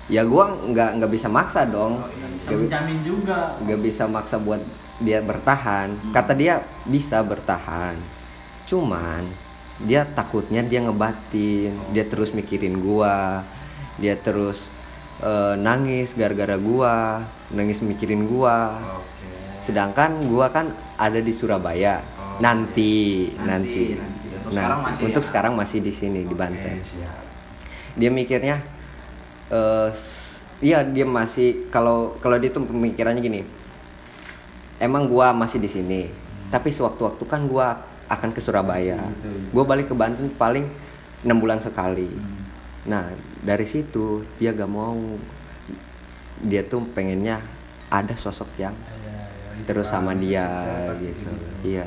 Ya 0.10 0.26
gua 0.26 0.54
nggak 0.54 0.90
nggak 0.98 1.12
bisa 1.12 1.30
maksa 1.30 1.66
dong. 1.66 2.02
Bisa 2.02 2.46
Nggak 2.46 2.50
bi- 2.52 2.62
menjamin 2.66 3.00
juga. 3.02 3.40
nggak 3.60 3.80
bisa 3.80 4.04
maksa 4.06 4.36
buat 4.38 4.62
dia 5.00 5.22
bertahan. 5.22 5.94
Kata 6.10 6.34
dia 6.34 6.62
bisa 6.84 7.22
bertahan. 7.22 7.94
Cuman 8.66 9.26
dia 9.80 10.04
takutnya 10.04 10.60
dia 10.60 10.80
ngebatin 10.80 11.72
dia 11.90 12.04
terus 12.04 12.32
mikirin 12.32 12.80
gua 12.80 13.44
dia 13.96 14.16
terus 14.16 14.68
eh, 15.20 15.56
nangis 15.56 16.12
gara-gara 16.14 16.56
gua 16.56 17.24
nangis 17.50 17.80
mikirin 17.80 18.24
gua 18.24 18.76
Oke. 18.98 19.28
sedangkan 19.62 20.24
gua 20.26 20.48
kan 20.48 20.70
ada 20.96 21.18
di 21.18 21.32
Surabaya 21.32 22.04
Oh, 22.20 22.40
nanti 22.40 23.28
Nanti, 23.36 23.96
nanti, 23.96 23.96
nanti. 23.96 24.28
Untuk 24.40 24.46
Nanti. 24.46 24.56
sekarang 24.56 24.80
masih 24.82 25.04
untuk 25.04 25.22
ya? 25.22 25.28
sekarang 25.28 25.54
masih 25.56 25.80
di 25.80 25.92
sini 25.92 26.20
di 26.22 26.28
Oke, 26.30 26.36
Banten 26.38 26.76
siap. 26.82 27.24
dia 27.96 28.10
mikirnya 28.10 28.56
s- 29.90 30.40
iya 30.60 30.80
dia 30.82 31.04
masih 31.04 31.68
kalau 31.70 32.16
kalau 32.18 32.36
dia 32.36 32.48
tuh 32.50 32.64
pemikirannya 32.64 33.20
gini 33.20 33.42
emang 34.78 35.08
gua 35.08 35.32
masih 35.32 35.58
di 35.58 35.68
sini 35.68 36.02
tapi 36.48 36.70
sewaktu-waktu 36.70 37.24
kan 37.26 37.44
gua 37.46 37.80
akan 38.10 38.30
ke 38.34 38.42
Surabaya. 38.42 38.98
Gitu. 38.98 39.54
gua 39.54 39.64
balik 39.64 39.88
ke 39.88 39.96
Banten 39.96 40.34
paling 40.34 40.66
enam 41.24 41.38
bulan 41.38 41.62
sekali. 41.62 42.10
Hmm. 42.10 42.38
nah 42.90 43.06
dari 43.46 43.64
situ 43.70 44.26
dia 44.42 44.52
gak 44.52 44.70
mau. 44.70 44.98
Dia 46.40 46.64
tuh 46.64 46.82
pengennya 46.96 47.44
ada 47.92 48.16
sosok 48.16 48.48
yang 48.58 48.74
terus 49.68 49.92
sama 49.92 50.16
dia 50.16 50.48
gitu. 50.98 51.30
iya. 51.62 51.86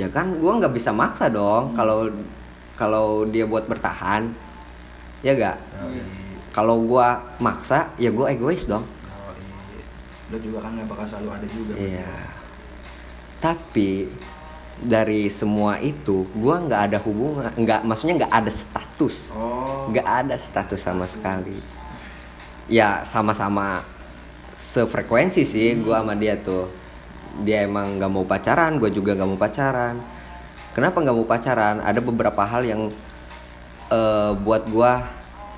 Ya 0.00 0.08
kan 0.08 0.32
gua 0.40 0.56
nggak 0.56 0.72
bisa 0.72 0.90
maksa 0.96 1.28
dong 1.28 1.76
kalau 1.76 2.08
kalau 2.80 3.28
dia 3.28 3.44
buat 3.44 3.68
bertahan. 3.68 4.32
Ya 5.20 5.36
gak? 5.36 5.60
Kalau 6.56 6.80
gua 6.80 7.20
maksa 7.36 7.92
ya 8.00 8.08
gua 8.08 8.32
egois 8.32 8.64
dong. 8.64 8.88
Oh, 8.88 9.36
iya. 9.36 9.84
Lo 10.32 10.36
juga 10.40 10.64
kan 10.64 10.80
gak 10.80 10.88
bakal 10.88 11.04
selalu 11.04 11.28
ada 11.36 11.46
juga. 11.52 11.74
Iya. 11.76 12.39
Tapi 13.40 14.04
dari 14.80 15.28
semua 15.32 15.76
itu, 15.80 16.24
gua 16.36 16.60
nggak 16.60 16.82
ada 16.92 16.98
hubungan, 17.04 17.52
nggak 17.52 17.84
maksudnya 17.84 18.24
nggak 18.24 18.32
ada 18.32 18.52
status, 18.52 19.28
Oh. 19.32 19.88
nggak 19.92 20.06
ada 20.06 20.36
status 20.36 20.80
sama 20.80 21.04
sekali. 21.08 21.56
Ya 22.68 23.02
sama-sama 23.04 23.82
sefrekuensi 24.56 25.44
sih 25.44 25.76
gua 25.80 26.04
sama 26.04 26.16
dia 26.16 26.36
tuh. 26.36 26.68
Dia 27.44 27.64
emang 27.64 27.96
nggak 27.96 28.10
mau 28.12 28.24
pacaran, 28.26 28.76
gue 28.76 28.90
juga 28.90 29.14
nggak 29.16 29.28
mau 29.28 29.38
pacaran. 29.40 29.96
Kenapa 30.74 31.00
nggak 31.00 31.16
mau 31.16 31.24
pacaran? 31.28 31.76
Ada 31.80 32.00
beberapa 32.02 32.42
hal 32.44 32.62
yang 32.66 32.82
eh, 33.90 34.32
buat 34.36 34.68
gua 34.68 35.02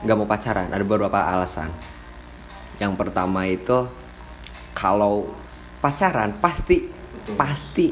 nggak 0.06 0.16
mau 0.18 0.28
pacaran. 0.28 0.68
Ada 0.70 0.84
beberapa 0.86 1.18
alasan. 1.18 1.70
Yang 2.78 2.92
pertama 2.98 3.46
itu 3.46 3.86
kalau 4.74 5.30
pacaran 5.80 6.34
pasti 6.38 7.01
Putus. 7.22 7.38
pasti 7.38 7.88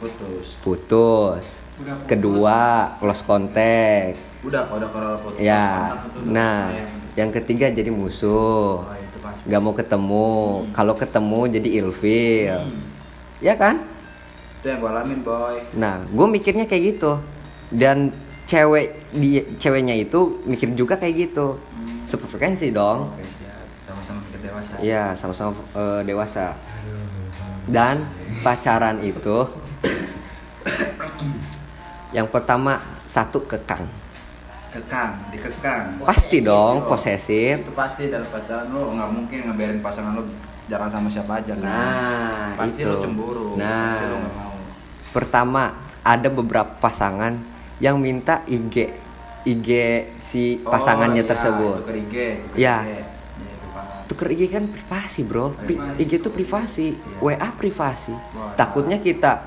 Putus. 0.00 0.46
putus. 0.64 1.44
Udah 1.74 1.94
putus. 2.00 2.08
Kedua, 2.08 2.60
close 2.96 3.22
contact. 3.24 4.16
Udah 4.44 4.62
kalau 4.68 4.88
kalau 4.88 5.12
putus. 5.20 5.38
Ya. 5.40 5.92
Nah, 6.24 6.72
yang 7.14 7.30
ketiga 7.30 7.70
jadi 7.70 7.90
musuh. 7.92 8.82
Oh, 8.82 8.96
itu 8.96 9.18
pasti. 9.20 9.46
Gak 9.48 9.60
mau 9.60 9.74
ketemu. 9.76 10.32
Kalau 10.72 10.94
ketemu 10.96 11.40
jadi 11.60 11.68
ilfil. 11.84 12.58
Ya 13.44 13.54
kan? 13.54 13.84
Itu 14.60 14.66
yang 14.72 14.80
gue 14.80 14.90
alamin, 14.90 15.20
boy. 15.20 15.56
Nah, 15.76 16.00
gue 16.08 16.26
mikirnya 16.26 16.64
kayak 16.64 16.96
gitu. 16.96 17.20
Dan 17.68 18.12
cewek 18.48 19.12
di 19.12 19.44
ceweknya 19.60 19.94
itu 19.96 20.40
mikir 20.48 20.72
juga 20.72 20.96
kayak 20.96 21.30
gitu. 21.30 21.58
Sefrekuensi 22.04 22.72
dong. 22.72 23.12
Oke, 23.12 23.24
siap. 23.24 23.66
Sama-sama 23.88 24.20
dewasa. 24.44 24.74
Iya, 24.80 25.04
sama-sama 25.16 25.52
eh, 25.74 26.00
dewasa. 26.04 26.46
Dan 27.64 28.04
pacaran 28.40 29.00
itu 29.00 29.48
yang 32.10 32.30
pertama 32.30 32.78
satu 33.04 33.42
kekang. 33.42 33.84
Kekang, 34.70 35.30
dikekang. 35.30 36.02
Pasti 36.02 36.42
Posesif 36.42 36.46
dong, 36.46 36.74
Yo. 36.76 36.86
posesif. 36.90 37.54
Itu 37.62 37.72
pasti 37.72 38.10
dalam 38.10 38.26
pacaran 38.26 38.66
lo 38.70 38.90
nggak 38.90 39.10
mungkin 39.10 39.38
ngebiarin 39.46 39.78
pasangan 39.78 40.18
lo 40.18 40.22
jalan 40.66 40.88
sama 40.90 41.06
siapa 41.06 41.38
aja 41.38 41.54
kan. 41.54 41.62
Nah, 41.62 42.46
pasti 42.58 42.82
itu. 42.82 42.90
lo 42.90 42.98
cemburu. 42.98 43.48
Nah. 43.54 43.94
Pasti 43.94 44.04
lo 44.10 44.16
nggak 44.18 44.34
mau. 44.34 44.54
Pertama, 45.14 45.62
ada 46.02 46.28
beberapa 46.28 46.70
pasangan 46.78 47.38
yang 47.78 48.02
minta 48.02 48.42
IG 48.46 48.90
IG 49.44 49.68
si 50.18 50.58
pasangannya 50.58 51.22
Oh, 51.22 51.26
iya, 51.26 51.30
tersebut. 51.30 51.74
Tuker 51.84 51.96
IG. 52.00 52.14
tuker 52.42 52.56
Iya. 52.58 52.76
IG. 52.82 53.13
Iya. 54.14 54.16
Tuker 54.16 54.28
IG 54.30 54.42
kan 54.48 54.64
privasi, 54.64 55.20
Bro. 55.22 55.58
Pri-. 55.58 55.80
IG 55.98 56.22
itu 56.22 56.30
privasi, 56.30 56.94
Iya. 56.94 57.18
WA 57.20 57.48
privasi. 57.50 58.14
Wah. 58.14 58.54
Takutnya 58.54 58.96
kita 58.96 59.42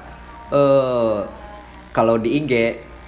eh 0.49 1.19
kalau 1.91 2.19
di 2.19 2.35
IG 2.35 2.51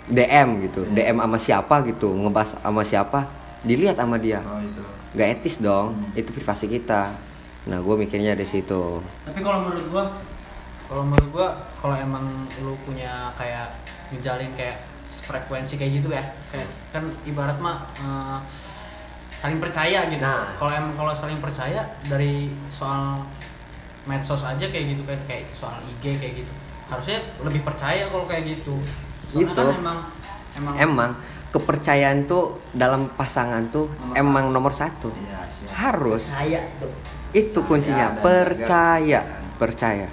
DM 0.08 0.64
gitu, 0.64 0.88
Iya. 0.88 1.12
DM 1.12 1.18
sama 1.20 1.38
siapa 1.38 1.76
gitu, 1.84 2.10
ngebahas 2.10 2.56
sama 2.56 2.82
siapa, 2.82 3.20
dilihat 3.62 3.96
sama 3.96 4.16
dia. 4.16 4.40
Oh 4.42 4.58
itu. 4.58 4.82
Gak 5.12 5.30
etis 5.36 5.60
dong, 5.60 5.94
Hmm. 5.94 6.16
itu 6.16 6.30
privasi 6.32 6.66
kita. 6.66 7.12
Nah, 7.66 7.78
gue 7.78 7.96
mikirnya 7.98 8.34
di 8.34 8.46
situ. 8.46 9.04
tapi 9.22 9.44
kalau 9.44 9.62
menurut 9.62 9.86
gua 9.92 10.04
kalau 10.88 11.04
menurut 11.04 11.30
gua 11.30 11.48
kalau 11.78 11.94
emang 11.94 12.26
lu 12.60 12.74
punya 12.82 13.30
kayak 13.36 13.78
ngejalin 14.10 14.50
kayak 14.56 14.82
frekuensi 15.22 15.78
kayak 15.78 16.02
gitu 16.02 16.10
ya 16.10 16.24
kayak 16.50 16.66
kan 16.90 17.06
ibarat 17.24 17.62
mah 17.62 17.86
eh, 17.94 18.38
saling 19.40 19.58
percaya 19.58 20.06
gitu 20.08 20.20
Nah. 20.20 20.52
kalau 20.56 20.72
emang 20.72 20.94
kalau 20.94 21.12
saling 21.12 21.40
percaya 21.40 21.80
dari 22.06 22.48
soal 22.70 23.24
medsos 24.04 24.44
aja 24.44 24.66
kayak 24.66 24.86
gitu 24.92 25.02
kayak 25.04 25.22
kayak 25.26 25.44
soal 25.52 25.80
IG 25.82 26.20
kayak 26.20 26.44
gitu 26.44 26.54
harusnya 26.86 27.18
lebih 27.40 27.62
percaya 27.62 28.08
kalau 28.08 28.26
kayak 28.26 28.58
gitu 28.58 28.76
soalnya 29.30 29.48
Gitu. 29.48 29.56
kan 29.56 29.68
emang 29.74 30.00
emang 30.58 30.74
Emang 30.76 31.12
kepercayaan 31.50 32.26
tuh 32.26 32.62
dalam 32.72 33.10
pasangan 33.10 33.70
tuh 33.70 33.90
Nomor 33.90 34.14
emang 34.14 34.46
nomor 34.50 34.70
satu. 34.70 35.10
Iya, 35.10 35.46
siap. 35.50 35.72
Harus. 35.74 36.24
Saya 36.26 36.62
tuh. 36.78 36.94
Itu 37.30 37.62
kuncinya, 37.64 38.14
dan 38.14 38.22
percaya, 38.22 39.20
percaya. 39.58 40.10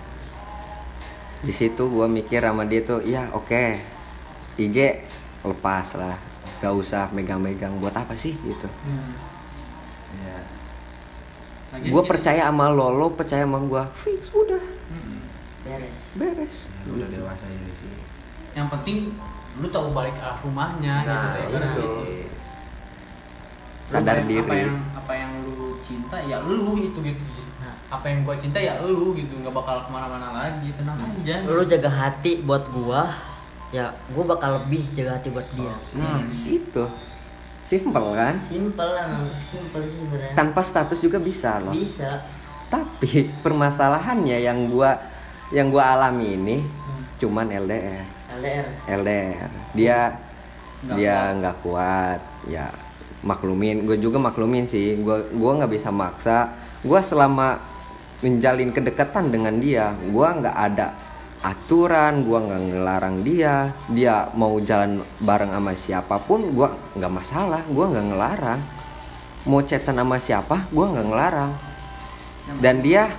Di 1.40 1.52
situ 1.52 1.88
gua 1.88 2.04
mikir 2.06 2.40
sama 2.40 2.64
dia 2.64 2.80
tuh, 2.80 3.00
ya 3.00 3.28
oke, 3.32 3.80
IG 4.56 4.76
lepas 5.44 5.88
lah, 5.96 6.16
gak 6.58 6.72
usah 6.72 7.08
megang-megang. 7.10 7.72
Buat 7.76 7.94
apa 7.94 8.12
sih 8.12 8.32
gitu? 8.36 8.68
Hmm. 8.82 9.12
Iya. 10.16 10.38
Lagian 11.68 11.90
Gua 11.90 12.00
gini, 12.00 12.10
percaya 12.10 12.42
sama 12.44 12.66
lo, 12.68 12.88
lo 12.90 13.06
percaya 13.10 13.42
sama 13.42 13.58
gua. 13.60 13.82
Fix 13.92 14.30
udah, 14.30 14.62
hmm, 14.62 15.18
Beres. 15.62 15.96
beres. 16.14 16.56
Udah 16.86 17.08
dewasa 17.08 17.46
ini 17.46 17.72
sih. 17.74 17.90
yang 18.52 18.68
penting 18.68 19.12
lu 19.56 19.68
tahu 19.68 19.92
balik 19.92 20.16
arah 20.16 20.38
rumahnya 20.38 20.94
gitu 21.02 21.12
Nah, 21.12 21.28
kayak 21.30 21.48
itu. 21.48 21.60
gitu. 21.60 21.88
Sadar 23.86 24.16
Lu 24.18 24.24
apa 24.24 24.26
yang- 24.26 24.40
apa 24.40 24.54
diri. 24.54 24.64
yang 24.64 24.78
apa 24.96 25.12
yang 25.14 25.30
lu 25.44 25.54
cinta 25.78 26.16
ya 26.18 26.36
lu 26.40 26.56
itu 26.74 26.98
gitu 26.98 27.22
nah, 27.56 27.74
apa 27.88 28.06
yang 28.06 28.20
gua 28.22 28.34
cinta 28.34 28.58
ya 28.58 28.80
lu 28.80 29.12
gitu 29.12 29.36
nggak 29.36 29.52
bakal 29.52 29.78
ke 29.78 29.90
mana-mana 29.90 30.28
lagi 30.32 30.68
tenang 30.72 30.98
aja 30.98 31.34
Lu 31.44 31.62
jaga 31.62 31.86
hati 31.88 32.42
buat 32.42 32.64
gua, 32.68 33.12
ya 33.76 33.86
gua 34.16 34.24
bakal 34.24 34.56
lebih 34.56 34.88
jaga 34.96 35.20
hati 35.20 35.28
buat 35.28 35.44
dia. 35.52 35.74
Nah, 35.92 36.24
itu. 36.48 36.84
Simple 37.66 38.14
kan? 38.14 38.34
Simpel 38.40 38.88
lah, 38.94 39.26
simpel 39.42 39.82
sih 39.84 39.98
sebenarnya. 40.00 40.32
Tanpa 40.32 40.62
status 40.62 41.02
juga 41.02 41.18
bisa 41.18 41.58
loh. 41.60 41.74
Bisa. 41.74 42.24
Tapi 42.72 43.28
permasalahannya 43.44 44.38
yang 44.40 44.70
gua 44.70 44.96
yang 45.52 45.68
gua 45.68 45.92
alami 45.92 46.34
ini 46.34 46.56
Hmm. 46.62 47.02
cuman 47.18 47.46
LDR. 47.50 48.06
LDR. 48.38 48.66
LDR. 48.86 49.50
Dia 49.74 49.98
Nggak 50.80 50.96
dia 50.96 51.14
kuat. 51.18 51.34
nggak 51.36 51.56
kuat. 51.60 52.20
Ya 52.46 52.66
maklumin. 53.20 53.82
Gue 53.82 53.98
juga 53.98 54.16
maklumin 54.16 54.64
sih. 54.64 54.96
Gua 55.02 55.26
gua 55.34 55.58
nggak 55.58 55.72
bisa 55.74 55.90
maksa. 55.90 56.54
Gua 56.86 57.02
selama 57.02 57.58
menjalin 58.22 58.70
kedekatan 58.70 59.28
dengan 59.28 59.58
dia, 59.58 59.90
gua 60.08 60.32
nggak 60.32 60.56
ada 60.56 60.88
aturan, 61.42 62.24
gua 62.24 62.38
nggak 62.44 62.62
ngelarang 62.72 63.16
dia. 63.20 63.74
Dia 63.90 64.28
mau 64.32 64.56
jalan 64.60 65.04
bareng 65.20 65.52
sama 65.52 65.72
siapa 65.76 66.16
pun, 66.22 66.52
gua 66.56 66.72
nggak 66.96 67.12
masalah. 67.12 67.62
Gua 67.68 67.84
nggak 67.92 68.06
ngelarang. 68.12 68.60
Mau 69.46 69.62
chatan 69.62 70.00
sama 70.00 70.16
siapa, 70.16 70.66
gua 70.72 70.92
nggak 70.92 71.06
ngelarang. 71.06 71.52
Dan 72.62 72.80
dia 72.80 73.12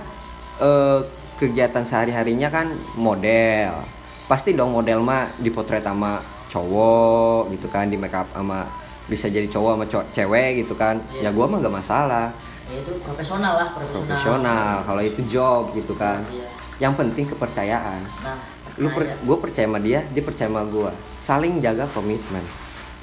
eh, 0.58 1.00
kegiatan 1.38 1.86
sehari-harinya 1.86 2.48
kan 2.50 2.66
model. 2.98 3.86
Pasti 4.26 4.52
dong 4.52 4.74
model 4.74 5.00
mah 5.00 5.32
dipotret 5.38 5.86
sama 5.86 6.20
cowok 6.52 7.52
gitu 7.54 7.68
kan, 7.70 7.88
di 7.88 7.96
make 7.96 8.12
up 8.12 8.28
sama 8.34 8.66
bisa 9.08 9.24
jadi 9.32 9.48
cowok 9.48 9.72
sama 9.72 9.84
cowok 9.88 10.06
cewek 10.12 10.50
gitu 10.64 10.74
kan. 10.76 11.00
Iya. 11.16 11.28
Ya 11.28 11.36
gua 11.36 11.48
mah 11.48 11.64
gak 11.64 11.76
masalah. 11.80 12.28
Ya 12.68 12.76
itu 12.84 12.92
profesional 13.00 13.56
lah, 13.56 13.68
profesional. 13.72 14.04
Profesional 14.04 14.74
kalau 14.84 15.02
itu 15.06 15.20
job 15.24 15.72
gitu 15.72 15.96
kan. 15.96 16.20
Iya. 16.28 16.57
Yang 16.78 16.94
penting 16.96 17.24
kepercayaan. 17.26 18.02
Nah, 18.22 18.38
Lu 18.78 18.88
per, 18.90 19.02
percaya. 19.10 19.18
gue 19.18 19.36
percaya 19.42 19.66
sama 19.66 19.78
dia, 19.78 20.00
dia 20.08 20.22
percaya 20.22 20.46
sama 20.46 20.62
gua. 20.64 20.90
Saling 21.20 21.58
jaga 21.58 21.84
komitmen. 21.90 22.44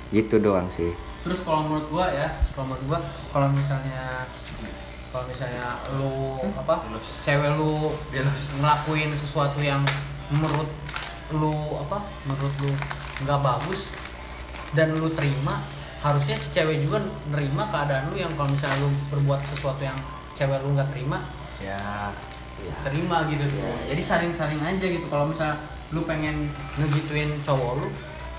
Gitu 0.09 0.39
doang 0.39 0.67
sih. 0.71 0.95
terus 1.21 1.41
kalau 1.41 1.65
menurut 1.65 1.89
gua 1.89 2.05
ya 2.13 2.29
kalau 2.53 2.69
menurut 2.69 2.85
gua 2.85 2.99
kalau 3.33 3.49
misalnya 3.49 4.29
kalau 5.09 5.25
misalnya 5.25 5.65
lu 5.97 6.38
apa 6.53 6.85
cewek 7.25 7.49
lu 7.57 7.89
ngelakuin 8.61 9.09
sesuatu 9.17 9.57
yang 9.57 9.81
menurut 10.29 10.69
lu 11.33 11.81
apa 11.81 11.97
menurut 12.29 12.53
lu 12.61 12.69
nggak 13.25 13.39
bagus 13.41 13.89
dan 14.77 14.93
lu 14.93 15.09
terima 15.17 15.65
harusnya 16.05 16.38
si 16.38 16.53
cewek 16.53 16.85
juga 16.85 17.01
nerima 17.33 17.73
keadaan 17.73 18.13
lu 18.13 18.21
yang 18.21 18.29
kalau 18.38 18.53
misalnya 18.53 18.85
lu 18.85 18.93
berbuat 19.09 19.41
sesuatu 19.49 19.81
yang 19.81 19.97
cewek 20.38 20.61
lu 20.61 20.77
nggak 20.77 20.93
terima 20.93 21.25
Ya. 21.57 22.13
Terima 22.81 23.25
gitu 23.25 23.43
tuh 23.43 23.59
jadi 23.85 24.01
saling-saling 24.01 24.59
aja 24.59 24.85
gitu 24.85 25.05
kalau 25.05 25.29
misalnya 25.29 25.57
lu 25.89 26.01
pengen 26.03 26.49
ngegituin 26.75 27.29
cowok 27.41 27.71
lu 27.77 27.87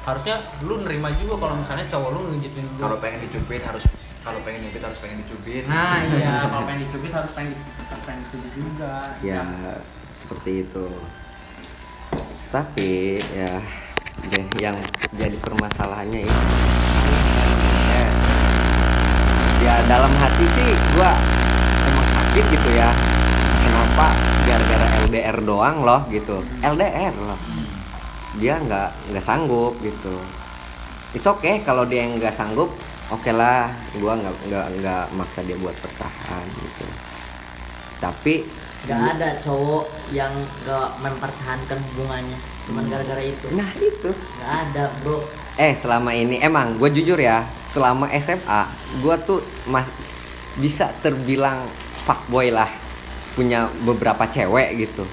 harusnya 0.02 0.36
lu 0.62 0.82
nerima 0.82 1.10
juga 1.14 1.34
kalau 1.38 1.54
misalnya 1.56 1.86
cowok 1.86 2.08
lu 2.10 2.20
ngegituin 2.30 2.66
lu 2.68 2.80
Kalau 2.80 2.98
pengen 2.98 3.18
dicubit 3.22 3.62
harus 3.62 3.84
kalau 4.22 4.42
pengen 4.42 4.58
nyubit 4.60 4.82
harus 4.82 4.98
pengen 4.98 5.22
dicubit. 5.22 5.62
nah 5.66 6.02
iya 6.02 6.42
kalau 6.44 6.66
pengen 6.66 6.82
dicubit 6.82 7.10
harus 7.10 7.30
pengen 7.30 7.54
harus 7.86 8.02
pengen 8.02 8.20
dicubit 8.26 8.52
juga 8.52 8.92
Ya 9.22 9.42
seperti 10.12 10.50
itu. 10.64 10.86
Tapi 12.48 12.90
ya 13.30 13.62
deh 14.24 14.46
yang 14.56 14.74
jadi 15.12 15.36
permasalahannya 15.38 16.24
ini 16.24 16.34
Eh, 17.92 18.10
ya 19.62 19.74
dalam 19.86 20.10
hati 20.12 20.44
sih 20.48 20.68
gua 20.92 21.12
sakit 22.36 22.52
gitu 22.52 22.70
ya. 22.76 22.92
Kenapa? 23.64 24.12
Gara-gara 24.44 24.86
LDR 25.08 25.40
doang 25.40 25.88
loh 25.88 26.04
gitu. 26.12 26.44
LDR 26.60 27.16
loh. 27.16 27.40
Dia 28.36 28.60
nggak 28.60 29.08
nggak 29.08 29.24
sanggup 29.24 29.72
gitu. 29.80 30.20
It's 31.16 31.24
okay 31.24 31.64
kalau 31.64 31.88
dia 31.88 32.04
nggak 32.04 32.36
sanggup 32.36 32.68
oke 33.08 33.32
lah. 33.32 33.72
Gua 33.96 34.20
nggak 34.20 34.52
nggak 34.52 34.66
nggak 34.84 35.04
maksa 35.16 35.48
dia 35.48 35.56
buat 35.56 35.72
bertahan 35.80 36.44
gitu. 36.60 36.84
Tapi 38.04 38.34
Gak 38.86 39.18
ada 39.18 39.42
cowok 39.42 40.14
yang 40.14 40.30
gak 40.62 41.02
mempertahankan 41.02 41.74
hubungannya 41.90 42.38
Cuman 42.70 42.86
gara-gara 42.86 43.18
itu. 43.18 43.50
Nah 43.50 43.66
itu. 43.82 44.14
Gak 44.14 44.52
ada 44.70 44.94
bro. 45.02 45.26
Eh 45.58 45.74
selama 45.74 46.14
ini 46.14 46.38
emang 46.38 46.76
gue 46.78 46.92
jujur 46.94 47.16
ya 47.18 47.48
selama 47.66 48.12
SMA 48.20 48.62
gue 49.00 49.16
tuh 49.24 49.40
mah 49.72 49.82
bisa 50.60 50.92
terbilang 51.02 51.66
fuckboy 52.06 52.54
lah 52.54 52.70
punya 53.34 53.68
beberapa 53.84 54.24
cewek 54.30 54.86
gitu. 54.86 55.04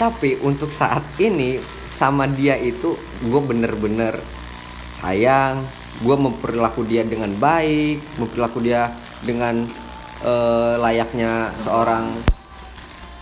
Tapi 0.00 0.40
untuk 0.40 0.72
saat 0.72 1.04
ini 1.20 1.60
sama 1.84 2.24
dia 2.24 2.56
itu 2.56 2.96
gue 3.20 3.42
bener-bener 3.44 4.16
sayang. 4.98 5.60
Gue 6.00 6.16
memperlaku 6.16 6.88
dia 6.88 7.04
dengan 7.04 7.36
baik 7.36 8.00
memperlaku 8.16 8.64
dia 8.64 8.88
dengan 9.20 9.68
eh, 10.24 10.74
layaknya 10.80 11.52
seorang 11.60 12.16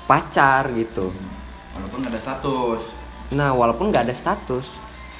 pacar 0.08 0.72
gitu. 0.72 1.12
Walaupun 1.76 1.98
nggak 2.00 2.12
ada 2.16 2.22
status. 2.22 2.82
Nah, 3.36 3.52
walaupun 3.52 3.92
nggak 3.92 4.08
ada 4.08 4.16
status. 4.16 4.66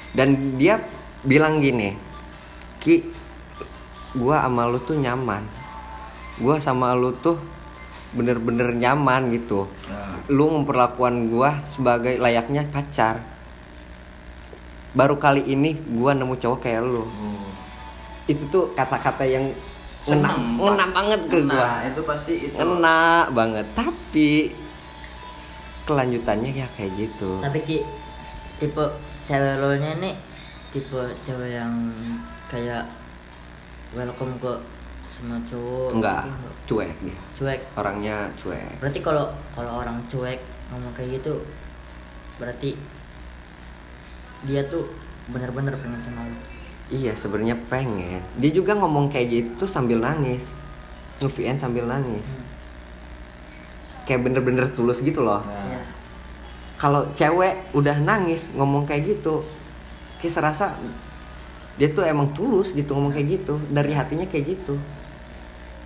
Dan 0.09 0.57
dia 0.57 0.81
bilang 1.21 1.61
gini, 1.61 1.93
Ki, 2.81 3.05
gua 4.17 4.41
sama 4.41 4.65
lu 4.65 4.81
tuh 4.81 4.97
nyaman. 4.97 5.45
Gua 6.41 6.57
sama 6.57 6.97
lu 6.97 7.13
tuh 7.21 7.37
bener-bener 8.13 8.73
nyaman 8.73 9.29
gitu. 9.33 9.69
ya. 9.85 10.17
Lu 10.33 10.49
memperlakukan 10.49 11.29
gua 11.29 11.61
sebagai 11.65 12.17
layaknya 12.17 12.65
pacar. 12.69 13.21
Baru 14.97 15.21
kali 15.21 15.45
ini 15.45 15.77
gua 15.93 16.17
nemu 16.17 16.33
cowok 16.37 16.59
kayak 16.65 16.81
lu. 16.81 17.05
Oh. 17.05 17.49
Itu 18.25 18.45
tuh 18.49 18.73
kata-kata 18.73 19.25
yang 19.25 19.53
ngena, 20.05 20.29
Seneng, 20.31 20.57
ngena 20.57 20.85
banget 20.89 21.21
ke 21.29 21.37
gua. 21.45 21.65
nah 21.69 21.79
itu 21.85 22.01
pasti 22.05 22.33
itu 22.49 22.53
Ngena 22.57 23.29
banget. 23.29 23.65
Tapi 23.77 24.29
kelanjutannya 25.85 26.49
ya 26.53 26.67
kayak 26.77 26.91
gitu. 26.97 27.41
Tapi 27.41 27.59
Ki 27.65 27.77
Tipe 28.59 28.85
cewek 29.25 29.55
lo 29.57 29.73
nya 29.77 29.97
nih 29.97 30.13
Tipe 30.69 31.01
cewek 31.25 31.57
yang 31.57 31.73
Kayak 32.49 32.89
Welcome 33.93 34.37
ke 34.41 34.53
Semua 35.19 35.39
cowok 35.51 35.89
Enggak, 35.99 36.23
gitu 36.23 36.31
nggak? 36.39 36.55
cuek 36.63 36.97
dia. 37.03 37.19
Cuek 37.35 37.59
Orangnya 37.75 38.15
cuek. 38.39 38.71
Berarti 38.79 38.99
kalau 39.03 39.25
kalau 39.51 39.71
orang 39.83 39.99
cuek 40.07 40.39
ngomong 40.71 40.95
kayak 40.95 41.19
gitu 41.19 41.43
Berarti 42.39 42.79
Dia 44.47 44.63
tuh 44.71 44.87
bener-bener 45.27 45.75
pengen 45.75 45.99
sama 45.99 46.23
lo 46.23 46.59
Iya 46.89 47.13
sebenarnya 47.13 47.53
pengen. 47.69 48.17
Dia 48.41 48.49
juga 48.49 48.73
ngomong 48.73 49.13
kayak 49.13 49.29
gitu 49.29 49.69
sambil 49.69 50.01
nangis, 50.01 50.49
nge 51.21 51.29
sambil 51.61 51.85
nangis. 51.85 52.25
Kayak 54.09 54.25
bener-bener 54.25 54.65
tulus 54.73 54.97
gitu 55.05 55.21
loh. 55.21 55.45
Ya. 55.45 55.61
Iya 55.69 55.81
Kalau 56.81 57.05
cewek 57.13 57.77
udah 57.77 57.93
nangis 58.01 58.49
ngomong 58.57 58.89
kayak 58.89 59.05
gitu, 59.05 59.45
kayak 60.17 60.33
serasa 60.33 60.73
dia 61.77 61.93
tuh 61.93 62.03
emang 62.03 62.33
tulus 62.33 62.73
gitu 62.73 62.97
ngomong 62.97 63.13
kayak 63.13 63.37
gitu 63.37 63.61
dari 63.69 63.93
hatinya 63.93 64.25
kayak 64.25 64.57
gitu. 64.57 64.73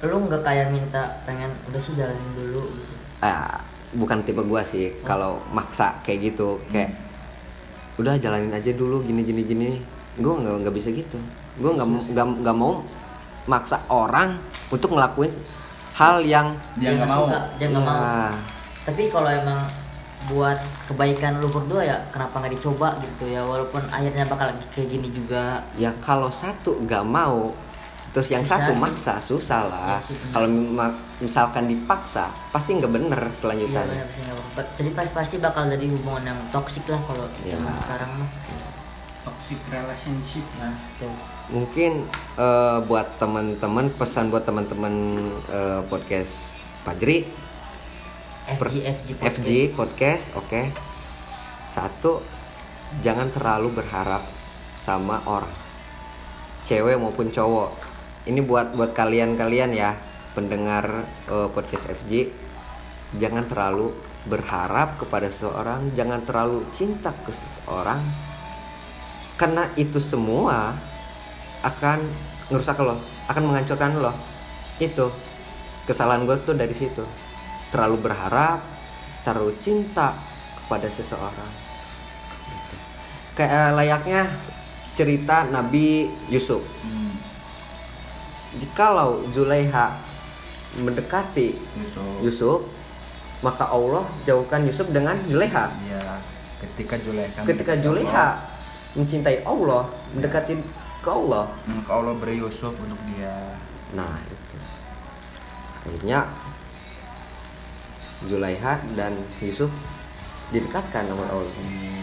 Lu 0.04 0.28
nggak 0.28 0.44
kayak 0.44 0.68
minta 0.70 1.24
pengen 1.24 1.50
Udah 1.72 1.80
sih 1.80 1.96
jalanin 1.96 2.32
dulu 2.36 2.68
gitu. 2.76 2.94
Ah, 3.24 3.64
bukan 3.96 4.20
tipe 4.28 4.44
gua 4.44 4.60
sih. 4.60 4.92
Kalau 5.08 5.40
maksa 5.56 5.96
kayak 6.04 6.34
gitu 6.34 6.60
kayak 6.70 6.92
udah 7.96 8.20
jalanin 8.20 8.52
aja 8.52 8.76
dulu 8.76 9.00
gini 9.02 9.24
gini 9.24 9.42
gini. 9.48 9.70
Gua 10.20 10.38
nggak 10.44 10.68
nggak 10.68 10.76
bisa 10.76 10.92
gitu. 10.92 11.16
Gua 11.58 11.72
nggak 11.80 11.88
nggak 12.12 12.28
nggak 12.44 12.58
mau 12.58 12.84
maksa 13.48 13.80
orang 13.92 14.40
untuk 14.72 14.96
ngelakuin 14.96 15.32
hal 15.94 16.20
yang 16.26 16.58
dia 16.76 16.98
nggak 16.98 17.10
mau. 17.10 17.24
suka, 17.30 17.40
Dia 17.62 17.68
nggak 17.70 17.86
mau. 17.86 17.96
Ya, 18.02 18.32
tapi 18.84 19.02
kalau 19.08 19.30
emang 19.30 19.60
buat 20.24 20.56
kebaikan 20.88 21.44
lu 21.44 21.52
berdua 21.52 21.84
ya 21.84 21.98
kenapa 22.10 22.40
nggak 22.40 22.56
dicoba 22.60 22.96
gitu 23.04 23.30
ya? 23.30 23.44
Walaupun 23.44 23.84
akhirnya 23.92 24.26
bakal 24.28 24.52
kayak 24.74 24.88
gini 24.90 25.08
juga. 25.12 25.64
Ya 25.76 25.92
kalau 26.04 26.32
satu 26.32 26.80
nggak 26.84 27.04
mau 27.04 27.52
terus 28.14 28.30
yang 28.30 28.46
Bisa 28.46 28.56
satu 28.56 28.72
sih. 28.72 28.80
maksa 28.80 29.14
susah 29.18 29.62
lah. 29.66 29.98
Benar. 30.00 30.30
kalau 30.30 30.48
misalkan 31.18 31.66
dipaksa 31.66 32.30
pasti 32.50 32.78
nggak 32.78 32.94
bener 32.94 33.22
kelanjutannya. 33.40 34.06
Apa-apa. 34.06 34.62
jadi 34.78 34.90
pas- 34.94 35.14
pasti 35.14 35.36
bakal 35.38 35.66
jadi 35.68 35.86
hubungan 35.90 36.24
yang 36.24 36.40
toksik 36.48 36.86
lah 36.86 37.02
kalau 37.04 37.26
zaman 37.42 37.74
sekarang 37.76 38.12
mah. 38.16 38.30
Toxic 39.24 39.58
relationship 39.68 40.46
nah 40.56 40.72
tuh. 40.96 41.10
Mungkin 41.50 42.06
eh, 42.36 42.78
buat 42.84 43.18
teman-teman 43.18 43.90
pesan 43.92 44.30
buat 44.30 44.44
teman-teman 44.44 44.94
eh, 45.48 45.82
podcast 45.88 46.54
Fajri. 46.84 47.26
Per- 48.54 48.68
FG 48.68 48.76
FG 48.78 49.08
podcast. 49.16 49.34
FG 49.34 49.50
podcast 49.74 50.26
oke. 50.36 50.62
Satu 51.72 52.22
jangan 53.02 53.32
terlalu 53.32 53.74
berharap 53.74 54.22
sama 54.78 55.24
orang 55.26 55.50
cewek 56.62 56.96
maupun 56.96 57.28
cowok 57.28 57.74
ini 58.24 58.40
buat 58.40 58.72
buat 58.76 58.96
kalian-kalian 58.96 59.76
ya 59.76 59.96
pendengar 60.34 61.06
eh, 61.28 61.50
podcast 61.52 61.92
FG 61.92 62.32
jangan 63.20 63.46
terlalu 63.46 63.94
berharap 64.24 64.96
kepada 64.96 65.28
seseorang 65.28 65.92
jangan 65.94 66.24
terlalu 66.24 66.64
cinta 66.72 67.12
ke 67.12 67.32
seseorang. 67.32 68.00
Karena 69.36 69.68
itu 69.76 69.98
semua 69.98 70.78
akan 71.66 72.00
ngerusak 72.48 72.80
lo 72.80 72.96
akan 73.28 73.44
menghancurkan 73.52 74.00
lo. 74.00 74.14
Itu 74.80 75.12
kesalahan 75.84 76.24
gue 76.24 76.38
tuh 76.44 76.56
dari 76.56 76.72
situ. 76.72 77.04
Terlalu 77.74 78.08
berharap 78.08 78.64
terlalu 79.28 79.56
cinta 79.60 80.16
kepada 80.64 80.88
seseorang. 80.88 81.52
Gitu. 82.44 82.76
kayak 83.40 83.52
eh, 83.52 83.72
layaknya 83.76 84.22
cerita 84.94 85.48
Nabi 85.50 86.08
Yusuf. 86.30 86.62
Hmm, 86.86 87.18
jikalau 88.62 89.24
Zulaiha 89.34 89.98
mendekati 90.82 91.58
Yusuf. 91.78 92.14
Yusuf 92.22 92.60
maka 93.44 93.68
Allah 93.70 94.08
jauhkan 94.24 94.64
Yusuf 94.66 94.88
dengan 94.90 95.20
Zulaiha. 95.28 95.66
Iya, 95.86 96.18
ketika 96.64 96.96
Zulekha 97.02 97.42
ketika 97.44 97.74
Zulaiha 97.82 98.28
mencintai 98.94 99.42
Allah 99.44 99.90
mendekati 100.14 100.54
ke 101.04 101.10
Allah. 101.12 101.52
Maka 101.68 101.92
Allah 101.92 102.14
beri 102.16 102.40
Yusuf 102.40 102.72
untuk 102.80 103.00
dia. 103.12 103.60
Nah 103.92 104.22
itu. 104.24 104.58
Akhirnya 105.84 106.32
Zulaiha 108.24 108.80
dan 108.96 109.20
Yusuf 109.44 109.68
didekatkan 110.56 111.04
sama 111.12 111.28
Allah. 111.28 111.54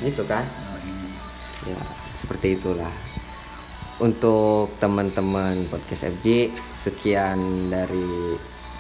Gitu 0.05 0.23
kan? 0.29 0.45
Ini. 0.85 1.09
Ya 1.73 1.81
seperti 2.21 2.61
itulah 2.61 2.93
Untuk 4.01 4.81
teman-teman 4.81 5.69
podcast 5.69 6.09
FG 6.09 6.57
Sekian 6.81 7.69
dari 7.69 8.33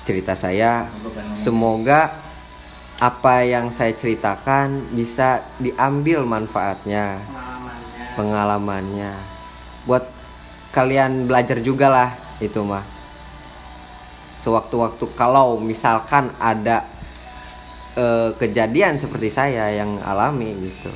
cerita 0.09 0.33
saya. 0.33 0.88
Semoga 1.37 2.24
apa 2.96 3.44
yang 3.44 3.68
saya 3.68 3.92
ceritakan 3.92 4.96
bisa 4.96 5.44
diambil 5.61 6.24
manfaatnya 6.24 7.20
pengalamannya. 7.20 8.04
pengalamannya. 8.16 9.12
Buat 9.85 10.04
kalian 10.72 11.28
belajar 11.28 11.61
juga 11.61 11.92
lah 11.92 12.11
itu 12.40 12.64
mah. 12.64 12.88
Sewaktu-waktu 14.40 15.04
kalau 15.12 15.61
misalkan 15.61 16.33
ada 16.40 16.88
eh, 17.92 18.33
kejadian 18.40 18.96
seperti 18.96 19.28
saya 19.28 19.68
yang 19.68 20.00
alami 20.00 20.56
gitu. 20.64 20.88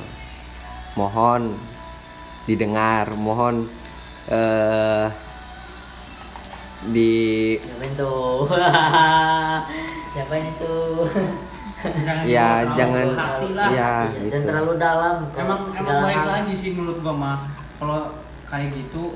Mohon 0.97 1.61
didengar 2.49 3.13
mohon 3.13 3.84
eh 4.25 5.05
di 6.89 7.13
siapa 7.61 7.85
itu? 7.85 8.13
Siapa 10.15 10.35
itu? 10.39 10.75
Jangan 11.85 12.23
ya 12.25 12.65
jangan 12.73 13.07
hati 13.13 13.49
lah. 13.53 13.69
ya 13.69 13.93
dan 14.09 14.41
gitu. 14.41 14.47
terlalu 14.49 14.73
dalam 14.81 15.15
emang 15.37 15.59
emang 15.69 15.97
balik 16.01 16.23
hal. 16.23 16.31
lagi 16.41 16.53
sih 16.57 16.71
menurut 16.73 16.97
gua 17.03 17.13
mah 17.13 17.37
kalau 17.77 18.15
kayak 18.49 18.73
gitu 18.73 19.13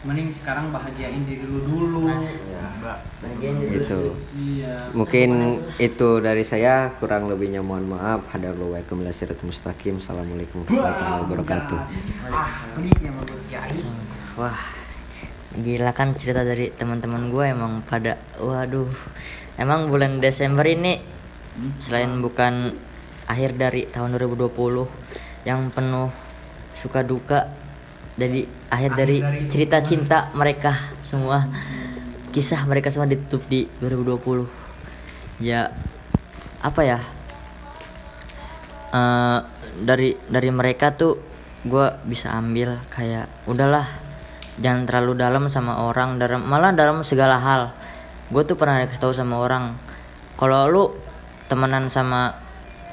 mending 0.00 0.32
sekarang 0.32 0.72
bahagiain 0.72 1.22
diri 1.28 1.44
lu 1.44 1.60
dulu. 1.60 2.08
Ya. 2.08 2.96
bagian 3.20 3.60
itu 3.60 3.84
itu 3.84 4.00
iya. 4.32 4.88
mungkin 4.96 5.60
itu 5.76 6.08
dari 6.24 6.42
saya. 6.42 6.88
Kurang 6.98 7.28
lebihnya 7.28 7.60
mohon 7.60 7.84
maaf. 7.84 8.24
Hadarullahu 8.32 8.80
mustaqim. 9.44 10.00
Assalamualaikum 10.00 10.64
warahmatullahi 10.66 11.20
wabarakatuh. 11.28 11.78
Ah 12.32 12.64
wah 14.38 14.58
gila 15.50 15.90
kan 15.90 16.14
cerita 16.14 16.46
dari 16.46 16.70
teman-teman 16.70 17.30
gue 17.30 17.44
emang 17.50 17.82
pada 17.82 18.18
waduh. 18.38 18.90
Emang 19.58 19.90
bulan 19.90 20.22
Desember 20.22 20.62
ini 20.64 21.02
selain 21.82 22.22
bukan 22.22 22.70
akhir 23.26 23.58
dari 23.58 23.86
tahun 23.90 24.14
2020 24.14 24.54
yang 25.46 25.68
penuh 25.74 26.08
suka 26.74 27.02
duka 27.02 27.50
jadi 28.16 28.46
akhir 28.70 28.90
dari 28.96 29.18
cerita 29.50 29.82
cinta 29.82 30.30
mereka 30.32 30.76
semua 31.04 31.44
kisah 32.30 32.62
mereka 32.64 32.94
semua 32.94 33.10
ditutup 33.10 33.42
di 33.50 33.66
2020 33.82 35.42
ya 35.42 35.68
apa 36.62 36.80
ya? 36.86 36.98
Eh 38.94 39.40
dari 39.80 40.12
dari 40.28 40.50
mereka 40.52 40.92
tuh 40.92 41.16
gue 41.64 41.86
bisa 42.04 42.32
ambil 42.36 42.80
kayak 42.92 43.28
udahlah 43.48 43.86
jangan 44.60 44.86
terlalu 44.86 45.12
dalam 45.18 45.44
sama 45.48 45.82
orang 45.82 46.20
dalam 46.20 46.44
malah 46.46 46.70
dalam 46.72 47.02
segala 47.02 47.40
hal. 47.40 47.72
Gue 48.30 48.46
tuh 48.46 48.54
pernah 48.54 48.78
dikasih 48.84 49.02
tahu 49.02 49.12
sama 49.16 49.40
orang. 49.42 49.74
Kalau 50.38 50.70
lu 50.70 50.84
temenan 51.50 51.90
sama 51.90 52.36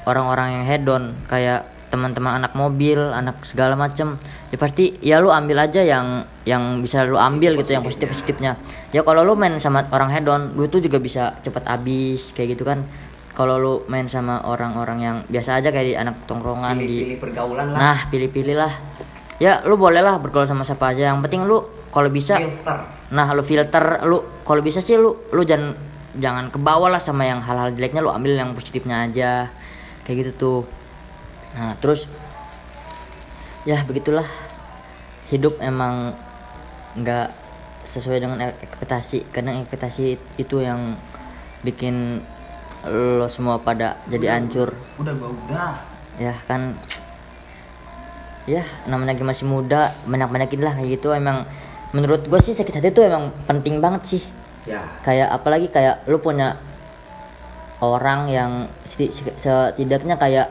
orang-orang 0.08 0.60
yang 0.60 0.64
hedon 0.66 1.14
kayak 1.30 1.68
teman-teman 1.88 2.44
anak 2.44 2.52
mobil 2.52 3.00
anak 3.00 3.40
segala 3.48 3.72
macem 3.72 4.20
ya 4.52 4.60
pasti 4.60 5.00
ya 5.00 5.24
lu 5.24 5.32
ambil 5.32 5.64
aja 5.64 5.80
yang 5.80 6.20
yang 6.44 6.84
bisa 6.84 7.00
lu 7.08 7.16
ambil 7.16 7.56
gitu 7.56 7.72
yang 7.72 7.80
positif 7.80 8.12
positifnya 8.12 8.60
ya 8.92 9.00
kalau 9.00 9.24
lu 9.24 9.32
main 9.40 9.56
sama 9.56 9.88
orang 9.88 10.12
hedon 10.12 10.52
lu 10.52 10.68
tuh 10.68 10.84
juga 10.84 11.00
bisa 11.00 11.36
cepet 11.40 11.64
habis 11.64 12.32
kayak 12.32 12.58
gitu 12.58 12.64
kan. 12.68 12.84
Kalau 13.38 13.54
lu 13.54 13.86
main 13.86 14.10
sama 14.10 14.42
orang-orang 14.50 14.98
yang 14.98 15.16
biasa 15.30 15.62
aja 15.62 15.70
kayak 15.70 15.86
di 15.86 15.94
anak 15.94 16.26
tongkrongan 16.26 16.74
di 16.74 17.06
pilih-pilih 17.06 17.18
pergaulan 17.22 17.70
lah. 17.70 17.78
Nah, 17.78 17.98
pilih-pilih 18.10 18.56
lah. 18.58 18.72
Ya, 19.38 19.62
lu 19.62 19.78
boleh 19.78 20.02
lah 20.02 20.18
bergaul 20.18 20.46
sama 20.46 20.66
siapa 20.66 20.90
aja. 20.94 21.14
Yang 21.14 21.26
penting 21.26 21.46
lu 21.46 21.62
kalau 21.88 22.10
bisa 22.12 22.36
filter 22.36 22.78
nah 23.08 23.24
lu 23.32 23.40
filter 23.40 24.04
lu 24.04 24.20
kalau 24.44 24.60
bisa 24.60 24.84
sih 24.84 25.00
lu 25.00 25.16
lu 25.32 25.40
jangan 25.40 25.72
jangan 26.20 26.52
ke 26.52 26.60
bawah 26.60 26.92
lah 26.92 27.00
sama 27.00 27.24
yang 27.24 27.40
hal-hal 27.40 27.72
jeleknya 27.72 28.04
lu 28.04 28.12
ambil 28.12 28.36
yang 28.36 28.52
positifnya 28.52 29.06
aja. 29.06 29.48
Kayak 30.04 30.16
gitu 30.26 30.32
tuh. 30.36 30.60
Nah, 31.54 31.78
terus 31.78 32.04
ya 33.64 33.82
begitulah. 33.86 34.26
Hidup 35.28 35.60
emang 35.60 36.16
nggak 36.96 37.28
sesuai 37.94 38.18
dengan 38.20 38.38
ekspektasi. 38.42 39.28
Kadang 39.32 39.60
ekspektasi 39.64 40.18
itu 40.40 40.56
yang 40.60 40.96
bikin 41.62 42.24
lo 42.86 43.26
semua 43.26 43.58
pada 43.58 43.98
jadi 44.06 44.38
hancur 44.38 44.70
Udah 45.02 45.10
gua 45.18 45.30
udah. 45.34 45.74
ya 46.14 46.30
kan 46.46 46.78
ya 48.48 48.64
namanya 48.88 49.12
lagi 49.12 49.24
masih 49.28 49.44
muda 49.44 49.92
banyak 50.08 50.28
banyakin 50.32 50.60
lah 50.64 50.72
kayak 50.80 50.88
gitu. 50.96 51.12
Emang 51.12 51.44
menurut 51.92 52.24
gue 52.24 52.40
sih 52.40 52.56
sakit 52.56 52.80
hati 52.80 52.88
itu 52.88 53.04
emang 53.04 53.28
penting 53.44 53.84
banget 53.84 54.02
sih. 54.16 54.22
Ya. 54.64 54.84
Kayak 55.04 55.28
apalagi 55.36 55.68
kayak 55.68 56.08
lu 56.08 56.18
punya 56.18 56.56
orang 57.78 58.26
yang 58.26 58.50
seti- 58.88 59.12
se- 59.14 59.36
setidaknya 59.38 60.18
kayak 60.18 60.50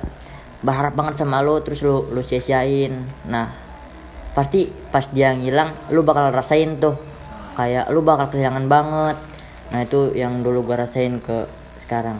berharap 0.63 0.97
banget 0.97 1.21
sama 1.21 1.41
lu 1.43 1.59
terus 1.61 1.81
lu 1.81 2.07
lu 2.13 2.21
sia-siain. 2.21 2.93
Nah 3.29 3.51
pasti 4.33 4.69
pas 4.93 5.05
dia 5.09 5.33
ngilang 5.33 5.73
lu 5.89 6.05
bakal 6.05 6.29
rasain 6.29 6.77
tuh. 6.77 6.97
Kayak 7.57 7.89
lu 7.89 8.05
bakal 8.05 8.29
kehilangan 8.29 8.65
banget. 8.69 9.17
Nah 9.73 9.79
itu 9.81 10.13
yang 10.13 10.45
dulu 10.45 10.61
gua 10.65 10.85
rasain 10.85 11.17
ke 11.21 11.49
sekarang. 11.81 12.17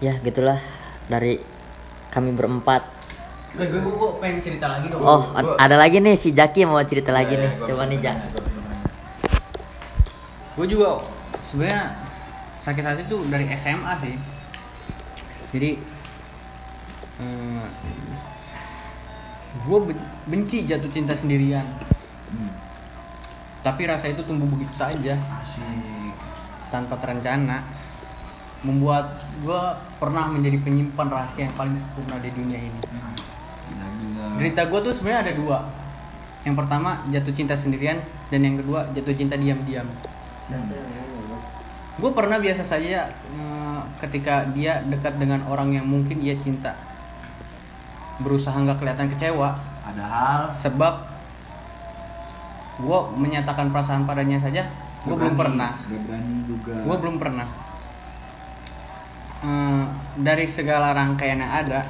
Ya 0.00 0.16
gitulah 0.22 0.56
dari 1.10 1.42
kami 2.08 2.32
berempat 2.32 2.99
gue 3.50 3.66
gue 3.66 3.82
gue 3.82 4.10
pengen 4.22 4.38
cerita 4.42 4.66
lagi 4.70 4.86
dong. 4.86 5.02
Oh 5.02 5.22
ad- 5.34 5.58
ada 5.58 5.76
lagi 5.76 5.98
nih 5.98 6.14
si 6.14 6.30
Jaki 6.30 6.66
mau 6.70 6.78
cerita 6.86 7.10
lagi 7.10 7.34
nih. 7.34 7.58
Coba 7.66 7.86
nih 7.90 7.98
Jak 7.98 8.16
gue 10.60 10.66
juga 10.76 11.00
sebenarnya 11.40 12.04
sakit 12.60 12.84
hati 12.84 13.02
tuh 13.08 13.24
dari 13.32 13.48
SMA 13.56 13.92
sih. 14.04 14.14
Jadi 15.56 15.70
eh, 17.22 17.66
gue 19.64 19.78
benci 20.28 20.68
jatuh 20.68 20.90
cinta 20.92 21.16
sendirian. 21.16 21.64
Tapi 23.60 23.82
rasa 23.88 24.08
itu 24.08 24.20
tumbuh 24.24 24.48
begitu 24.48 24.72
saja. 24.72 25.16
Asik. 25.40 26.12
tanpa 26.70 26.96
terencana. 27.00 27.64
Membuat 28.60 29.24
gue 29.40 29.60
pernah 29.96 30.28
menjadi 30.28 30.60
penyimpan 30.60 31.08
rahasia 31.08 31.48
yang 31.48 31.56
paling 31.56 31.72
sempurna 31.74 32.20
di 32.20 32.28
dunia 32.36 32.60
ini. 32.60 32.80
Gila. 32.84 33.29
Derita 34.40 34.64
gue 34.72 34.80
tuh 34.80 34.92
sebenarnya 34.96 35.20
ada 35.28 35.34
dua. 35.36 35.58
Yang 36.48 36.56
pertama 36.64 37.04
jatuh 37.12 37.34
cinta 37.36 37.52
sendirian 37.52 38.00
dan 38.32 38.40
yang 38.40 38.56
kedua 38.56 38.88
jatuh 38.96 39.12
cinta 39.12 39.36
diam-diam. 39.36 39.84
Gue 42.00 42.10
pernah 42.16 42.40
biasa 42.40 42.64
saja 42.64 43.12
eh, 43.12 43.80
ketika 44.00 44.48
dia 44.56 44.80
dekat 44.88 45.20
dengan 45.20 45.44
orang 45.44 45.76
yang 45.76 45.84
mungkin 45.84 46.24
dia 46.24 46.32
cinta, 46.40 46.72
berusaha 48.24 48.56
nggak 48.56 48.80
kelihatan 48.80 49.12
kecewa, 49.12 49.60
Padahal 49.90 50.54
sebab 50.54 50.94
gue 52.78 53.00
menyatakan 53.18 53.74
perasaan 53.74 54.06
padanya 54.06 54.38
saja, 54.38 54.70
gue 55.02 55.16
belum 55.18 55.34
pernah. 55.34 55.74
Gak 55.82 56.02
berani 56.06 56.36
juga. 56.46 56.74
Gue 56.86 56.96
belum 57.02 57.16
pernah. 57.18 57.48
Dari 60.20 60.46
segala 60.46 60.94
rangkaian 60.94 61.42
yang 61.42 61.50
ada, 61.50 61.82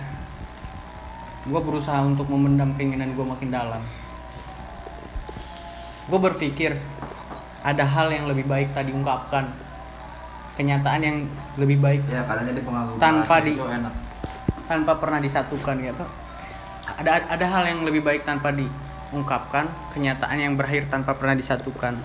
gue 1.41 1.61
berusaha 1.65 2.05
untuk 2.05 2.29
memendam 2.29 2.77
keinginan 2.77 3.17
gue 3.17 3.25
makin 3.25 3.49
dalam. 3.49 3.81
Gue 6.11 6.21
berpikir 6.21 6.77
ada 7.65 7.85
hal 7.85 8.13
yang 8.13 8.29
lebih 8.29 8.45
baik 8.45 8.77
tadi 8.77 8.93
ungkapkan, 8.93 9.49
kenyataan 10.61 11.01
yang 11.01 11.17
lebih 11.57 11.81
baik 11.81 12.05
Ya 12.09 12.25
kadang 12.29 12.45
jadi. 12.51 12.61
Tanpa 13.01 13.41
di- 13.41 13.57
itu 13.57 13.65
enak. 13.65 13.95
tanpa 14.69 15.03
pernah 15.03 15.19
disatukan 15.19 15.83
gitu. 15.83 16.05
Ada 17.01 17.27
ada 17.27 17.47
hal 17.47 17.67
yang 17.67 17.83
lebih 17.83 18.07
baik 18.07 18.23
tanpa 18.23 18.55
diungkapkan, 18.55 19.67
kenyataan 19.97 20.39
yang 20.39 20.55
berakhir 20.55 20.87
tanpa 20.87 21.19
pernah 21.19 21.35
disatukan, 21.35 21.99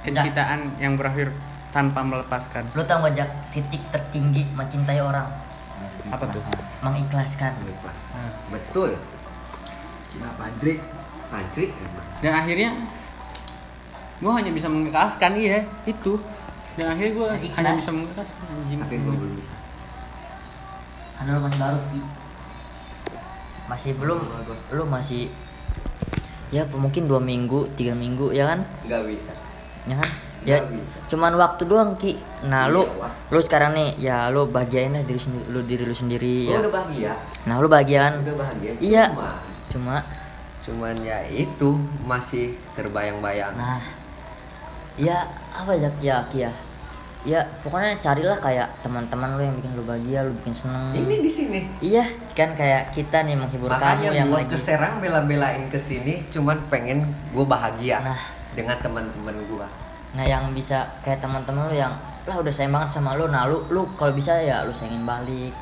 kecintaan 0.00 0.80
yang 0.80 0.96
berakhir 0.96 1.32
tanpa 1.76 2.00
melepaskan. 2.06 2.70
lu 2.72 2.86
tau 2.86 3.02
gak 3.02 3.26
titik 3.50 3.82
tertinggi 3.90 4.46
mencintai 4.54 5.02
orang 5.02 5.26
Apa 6.12 6.24
tuh? 6.28 6.42
mengikhlaskan 6.84 7.52
Ikhlas. 7.64 7.98
Nah. 8.12 8.32
betul 8.52 8.90
Gila 10.12 10.30
pajrik. 10.36 10.78
Patrick 11.24 11.70
emang. 11.74 12.06
dan 12.22 12.32
akhirnya 12.38 12.70
gue 14.22 14.30
hanya 14.30 14.50
bisa 14.54 14.70
mengikhlaskan 14.70 15.32
iya 15.34 15.66
itu 15.82 16.14
dan 16.78 16.94
akhirnya 16.94 17.12
gue 17.16 17.26
hanya 17.26 17.74
bisa 17.74 17.90
mengikhlaskan 17.90 18.44
anjing 18.54 18.78
tapi 18.78 18.96
gue 19.02 19.14
belum 19.18 19.34
bisa 19.34 19.54
Karena 21.18 21.30
lu 21.34 21.42
masih 21.42 21.58
baru 21.58 21.78
Ki. 21.90 22.00
masih 23.64 23.90
belum 23.98 24.20
lu 24.78 24.84
masih 24.86 25.22
ya 26.54 26.62
mungkin 26.70 27.10
dua 27.10 27.18
minggu 27.18 27.66
tiga 27.74 27.96
minggu 27.98 28.30
ya 28.30 28.46
kan 28.46 28.62
nggak 28.86 29.02
bisa 29.10 29.32
ya 29.90 29.96
kan 29.98 30.10
ya 30.44 30.60
cuman 31.08 31.32
waktu 31.34 31.62
doang 31.64 31.96
ki. 31.96 32.20
Nah 32.46 32.68
Iya, 32.68 32.72
lu 32.72 32.82
lu 33.28 33.40
sekarang 33.40 33.72
nih 33.72 33.88
ya 33.98 34.28
lu 34.28 34.44
bahagiain 34.46 34.92
lah 34.92 35.02
diri 35.02 35.16
sendiri 35.16 35.44
lu 35.48 35.60
diri 35.64 35.84
lu 35.84 35.96
sendiri 35.96 36.34
gue 36.44 36.52
ya. 36.52 36.60
udah 36.60 36.72
bahagia? 36.72 37.12
Nah 37.44 37.54
lu 37.58 37.66
bahagia 37.66 37.98
kan? 38.00 38.12
Udah 38.20 38.36
bahagia 38.38 38.70
iya. 38.78 39.04
cuma. 39.10 39.28
Cuma. 39.72 39.96
Cuman 40.64 40.94
ya 41.00 41.18
itu 41.26 41.76
masih 42.04 42.56
terbayang-bayang. 42.72 43.52
Nah 43.52 43.80
ya 44.94 45.26
apa 45.50 45.72
ya 45.74 45.88
ya 45.98 46.22
ki 46.28 46.44
ya? 46.44 46.52
Ya 47.24 47.40
pokoknya 47.64 47.96
carilah 47.98 48.36
kayak 48.36 48.68
teman-teman 48.84 49.32
lu 49.34 49.42
yang 49.42 49.56
bikin 49.56 49.72
lu 49.72 49.82
bahagia 49.82 50.28
lu 50.28 50.36
bikin 50.44 50.52
seneng. 50.52 50.92
Ini 50.92 51.24
di 51.24 51.30
sini. 51.32 51.60
Iya 51.80 52.04
kan 52.36 52.52
kayak 52.52 52.92
kita 52.92 53.24
nih 53.24 53.32
menghibur 53.32 53.72
kamu 53.72 53.80
makanya 53.80 54.08
yang 54.12 54.28
gue 54.28 54.40
lagi. 54.44 54.52
ke 54.52 54.58
Serang 54.60 55.00
bela-belain 55.00 55.64
ke 55.68 55.80
sini 55.80 56.20
cuman 56.28 56.60
pengen 56.68 57.00
gue 57.32 57.44
bahagia 57.44 58.04
Nah. 58.04 58.20
dengan 58.52 58.76
teman-teman 58.76 59.40
gue 59.40 59.66
nah 60.14 60.22
yang 60.22 60.54
bisa 60.54 60.86
kayak 61.02 61.18
teman-teman 61.18 61.66
lu 61.66 61.74
yang 61.74 61.94
lah 62.24 62.40
udah 62.40 62.52
sayang 62.54 62.72
banget 62.72 62.96
sama 62.96 63.18
lu 63.18 63.28
nah 63.28 63.44
lu 63.50 63.66
lu 63.68 63.84
kalau 63.98 64.14
bisa 64.14 64.32
ya 64.40 64.64
lu 64.64 64.72
sayangin 64.72 65.04
balik. 65.04 65.52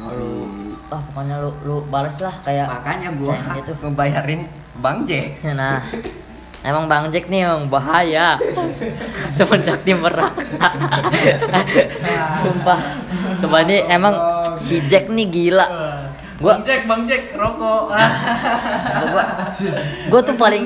Lu 0.00 0.48
ah 0.90 1.00
pokoknya 1.00 1.38
lu 1.40 1.50
lu 1.64 1.76
balas 1.86 2.18
lah 2.18 2.34
kayak 2.42 2.66
makanya 2.66 3.08
aja 3.14 3.60
tuh 3.62 3.76
ngebayarin 3.86 4.48
Bang 4.82 5.06
J. 5.06 5.36
Nah 5.58 5.80
emang 6.60 6.92
bang 6.92 7.08
Jack 7.08 7.32
nih 7.32 7.48
yang 7.48 7.72
bahaya. 7.72 8.36
Semenjak 9.36 9.80
di 9.80 9.96
Merak 9.96 10.36
sumpah. 12.44 12.80
Sumpah 13.40 13.60
ini 13.64 13.80
emang 13.88 14.12
si 14.60 14.84
Jack 14.84 15.08
nih 15.08 15.24
gila 15.30 15.66
gua 16.40 16.56
Bang 16.56 16.64
Jack, 16.64 16.82
Bang 16.88 17.02
Jack, 17.04 17.22
rokok. 17.36 17.92
Sumpah 18.88 19.08
gua 19.12 19.24
gua 20.08 20.20
tuh 20.24 20.36
paling 20.40 20.64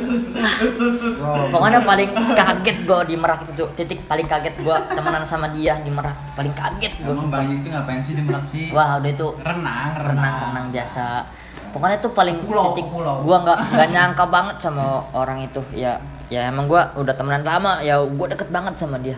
pokoknya 1.51 1.81
paling 1.83 2.11
kaget 2.15 2.77
gua 2.87 3.03
di 3.03 3.19
Merak 3.19 3.43
itu 3.43 3.53
tuh 3.59 3.69
titik 3.75 3.99
paling 4.07 4.25
kaget 4.25 4.55
gua 4.63 4.79
temenan 4.87 5.27
sama 5.27 5.51
dia 5.51 5.75
di 5.83 5.91
Merak. 5.91 6.15
Paling 6.35 6.55
kaget 6.55 6.95
gua 7.03 7.13
Emang 7.13 7.29
Bang 7.29 7.47
itu 7.51 7.67
ngapain 7.69 7.99
sih 7.99 8.15
di 8.15 8.23
Merak 8.23 8.45
sih? 8.47 8.71
wah 8.71 9.03
udah 9.03 9.11
itu 9.11 9.29
renang, 9.43 9.91
renang 9.99 10.37
renang. 10.55 10.67
biasa. 10.71 11.27
Pokoknya 11.75 11.99
tuh 11.99 12.15
paling 12.15 12.39
Pulau, 12.47 12.71
titik 12.71 12.87
pulau. 12.87 13.27
gua 13.27 13.43
nggak 13.43 13.59
nggak 13.75 13.89
nyangka 13.91 14.25
banget 14.31 14.57
sama 14.63 15.03
orang 15.11 15.43
itu 15.43 15.59
ya 15.75 15.99
ya 16.35 16.51
emang 16.51 16.67
gua 16.67 16.91
udah 16.99 17.15
temenan 17.15 17.47
lama. 17.47 17.79
Ya 17.87 18.03
gua 18.03 18.27
deket 18.27 18.51
banget 18.51 18.75
sama 18.75 18.99
dia. 18.99 19.15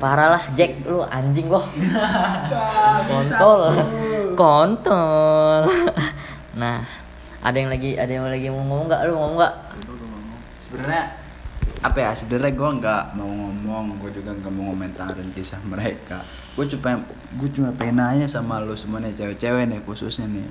Parah 0.00 0.40
lah 0.40 0.42
Jack. 0.56 0.80
Lu 0.88 1.04
anjing 1.04 1.52
loh. 1.52 1.68
Kontol. 3.12 3.60
Kontol. 4.32 5.62
Nah 6.56 6.80
ada 7.44 7.52
yang 7.52 7.68
lagi 7.68 8.00
ada 8.00 8.08
yang 8.08 8.24
lagi 8.24 8.48
mau 8.48 8.64
ngomong 8.64 8.88
nggak? 8.88 9.00
Lu 9.04 9.12
ngomong 9.12 9.36
nggak? 9.36 9.54
Sebenarnya 10.64 11.04
apa 11.84 11.98
ya 12.00 12.10
sebenarnya 12.16 12.52
gue 12.56 12.70
nggak 12.80 13.04
mau 13.12 13.28
ngomong. 13.28 14.00
Gue 14.00 14.10
juga 14.16 14.32
nggak 14.32 14.52
mau 14.56 14.72
komentarin 14.72 15.28
kisah 15.36 15.60
mereka. 15.68 16.24
Gue 16.56 16.64
cuma 16.64 16.96
gue 17.36 17.48
cuma 17.52 17.76
pengen 17.76 18.00
nanya 18.00 18.24
sama 18.24 18.64
lu 18.64 18.72
semua 18.72 19.04
nih 19.04 19.12
cewek-cewek 19.12 19.68
nih 19.68 19.84
khususnya 19.84 20.24
nih. 20.24 20.48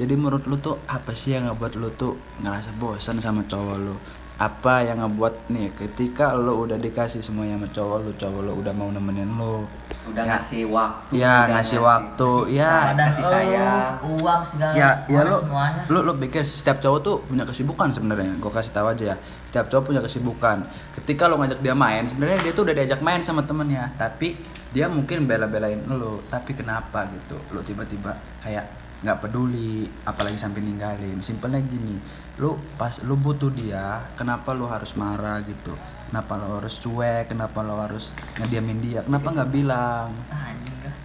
Jadi 0.00 0.16
menurut 0.16 0.48
lu 0.48 0.56
tuh 0.56 0.80
apa 0.88 1.12
sih 1.12 1.36
yang 1.36 1.52
ngebuat 1.52 1.76
lu 1.76 1.92
tuh 1.92 2.16
ngerasa 2.40 2.72
bosan 2.80 3.20
sama 3.20 3.44
cowok 3.44 3.76
lu 3.76 3.92
apa 4.34 4.82
yang 4.82 4.98
ngebuat 4.98 5.48
nih 5.48 5.70
ketika 5.72 6.32
lu 6.32 6.64
udah 6.64 6.74
dikasih 6.74 7.20
semuanya 7.20 7.54
sama 7.56 7.68
cowok 7.70 7.98
lu 8.00 8.12
cowok 8.12 8.40
lu 8.42 8.52
udah 8.58 8.72
mau 8.72 8.88
nemenin 8.88 9.28
lu 9.30 9.62
udah 10.02 10.18
Ya. 10.18 10.34
ngasih 10.34 10.62
waktu 10.66 11.12
Ya, 11.14 11.30
udah 11.46 11.50
ngasih 11.54 11.78
waktu, 11.78 12.30
ya. 12.50 12.72
ada 12.90 13.04
kasih 13.06 13.22
sayang 13.24 13.92
uang 14.02 14.40
segala 14.42 14.72
ya 14.74 14.90
ya 15.06 15.20
lu 15.22 15.38
semuanya. 15.38 15.82
lu 15.86 15.98
lu 16.02 16.12
pikir 16.18 16.42
setiap 16.42 16.78
cowok 16.78 16.98
tuh 17.00 17.16
punya 17.22 17.44
kesibukan 17.44 17.88
sebenarnya. 17.88 18.34
Gue 18.36 18.50
kasih 18.50 18.72
tahu 18.72 18.86
aja 18.88 19.04
ya. 19.12 19.16
Setiap 19.46 19.66
cowok 19.68 19.84
punya 19.86 20.00
kesibukan. 20.00 20.58
Ketika 20.92 21.30
lo 21.30 21.38
ngajak 21.38 21.60
dia 21.60 21.72
main 21.72 22.02
sebenarnya 22.04 22.38
dia 22.40 22.52
tuh 22.52 22.64
udah 22.64 22.74
diajak 22.74 23.00
main 23.00 23.20
sama 23.20 23.40
temennya. 23.40 23.94
Tapi 23.94 24.34
dia 24.72 24.88
mungkin 24.88 25.22
bela-belain 25.22 25.78
lo. 25.86 26.18
Tapi 26.26 26.50
kenapa 26.52 27.06
gitu? 27.06 27.38
Lo 27.52 27.62
tiba-tiba 27.62 28.10
kayak 28.42 28.66
nggak 29.02 29.18
peduli 29.18 29.86
apalagi 30.06 30.38
sampai 30.38 30.62
ninggalin. 30.62 31.18
Simpelnya 31.20 31.60
gini 31.62 31.98
lu 32.40 32.56
pas 32.80 32.96
lu 33.04 33.12
butuh 33.18 33.52
dia 33.52 34.00
kenapa 34.16 34.56
lu 34.56 34.64
harus 34.70 34.96
marah 34.96 35.42
gitu? 35.44 35.74
Kenapa 36.08 36.36
lo 36.36 36.60
harus 36.60 36.76
cuek? 36.80 37.32
Kenapa 37.32 37.64
lo 37.64 37.80
harus 37.80 38.12
ngediamin 38.40 38.78
dia? 38.80 39.00
Kenapa 39.04 39.28
nggak 39.32 39.50
bilang? 39.52 40.12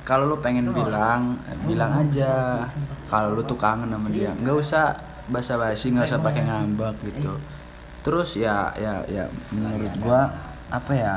Kalau 0.08 0.24
lu 0.24 0.40
pengen 0.40 0.72
bilang 0.72 1.36
bilang 1.68 1.92
aja. 2.00 2.64
kalau 3.08 3.36
lu 3.36 3.42
tuh 3.48 3.56
kangen 3.56 3.88
sama 3.88 4.12
dia 4.12 4.36
nggak 4.36 4.56
usah 4.56 4.92
basa-basi 5.32 5.96
nggak 5.96 6.12
usah 6.12 6.20
pakai 6.20 6.44
ngambek 6.44 6.96
gitu. 7.08 7.40
Terus 8.04 8.40
ya 8.40 8.72
ya 8.80 9.04
ya 9.08 9.28
menurut 9.52 9.94
gua 10.00 10.32
apa 10.68 10.92
ya 10.92 11.16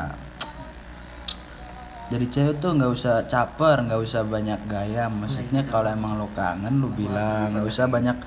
jadi 2.11 2.26
cewek 2.26 2.54
tuh 2.58 2.74
nggak 2.74 2.90
usah 2.90 3.14
caper 3.30 3.86
nggak 3.86 4.02
usah 4.02 4.26
banyak 4.26 4.58
gaya 4.66 5.06
maksudnya 5.06 5.62
kalau 5.70 5.94
emang 5.94 6.18
lo 6.18 6.26
kangen 6.34 6.82
lu 6.82 6.90
bilang 6.90 7.54
nggak 7.54 7.66
usah 7.70 7.86
banyak 7.86 8.18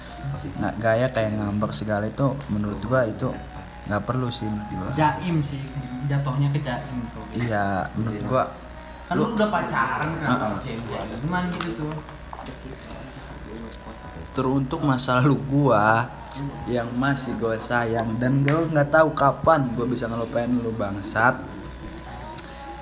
nggak 0.55 0.75
gaya 0.79 1.07
kayak 1.11 1.35
ngambek 1.35 1.75
segala 1.75 2.07
itu 2.07 2.31
menurut 2.47 2.79
gua 2.87 3.03
itu 3.03 3.27
nggak 3.91 4.03
perlu 4.07 4.31
sih 4.31 4.47
gua 4.47 4.95
Jaim 4.95 5.43
sih, 5.43 5.59
jatuhnya 6.07 6.47
ke 6.55 6.63
jaim 6.63 7.03
tuh. 7.11 7.27
iya 7.35 7.91
menurut 7.99 8.23
gua 8.23 8.45
Kan 9.03 9.19
lu 9.19 9.35
udah 9.35 9.51
pacaran 9.51 10.15
Uh-uh. 10.15 10.39
harus 10.55 10.63
cewek? 10.63 11.03
Gimana 11.19 11.51
gitu 11.59 11.91
tuh? 11.91 11.91
teruntuk 14.33 14.81
masa 14.81 15.21
lalu 15.21 15.37
gua 15.45 16.09
yang 16.65 16.89
masih 16.97 17.37
gue 17.37 17.53
sayang 17.61 18.17
dan 18.17 18.41
gue 18.41 18.65
nggak 18.73 18.89
tahu 18.89 19.13
kapan 19.13 19.69
gue 19.77 19.85
bisa 19.85 20.09
ngelupain 20.09 20.49
lu 20.49 20.73
bangsat 20.73 21.37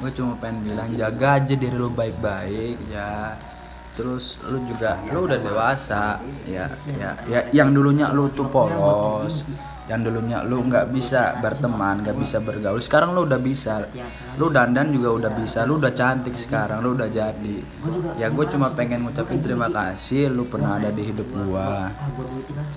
gue 0.01 0.11
cuma 0.17 0.33
pengen 0.41 0.65
bilang 0.65 0.89
jaga 0.97 1.37
aja 1.37 1.53
diri 1.53 1.77
lu 1.77 1.93
baik-baik 1.93 2.77
ya. 2.89 3.37
Terus 3.93 4.41
lu 4.47 4.57
juga 4.65 4.97
lu 5.13 5.29
udah 5.29 5.37
dewasa 5.37 6.17
ya 6.47 6.65
ya 6.97 7.11
ya 7.29 7.39
yang 7.53 7.69
dulunya 7.69 8.09
lu 8.09 8.31
tuh 8.33 8.47
polos 8.49 9.43
yang 9.91 10.07
dulunya 10.07 10.39
lu 10.47 10.63
nggak 10.63 10.95
bisa 10.95 11.35
berteman 11.43 11.99
nggak 11.99 12.15
bisa 12.15 12.39
bergaul 12.39 12.79
sekarang 12.79 13.11
lu 13.11 13.27
udah 13.27 13.37
bisa. 13.37 13.91
Lu 14.39 14.47
dandan 14.47 14.95
juga 14.95 15.11
udah 15.21 15.31
bisa 15.35 15.67
lu 15.67 15.75
udah 15.75 15.91
cantik 15.91 16.39
sekarang 16.39 16.79
lu 16.79 16.95
udah 16.95 17.11
jadi. 17.11 17.57
Ya 18.15 18.31
gue 18.31 18.45
cuma 18.47 18.71
pengen 18.71 19.03
ngucapin 19.03 19.43
terima 19.43 19.67
kasih 19.67 20.31
lu 20.31 20.47
pernah 20.47 20.79
ada 20.79 20.89
di 20.89 21.11
hidup 21.11 21.27
gua. 21.45 21.91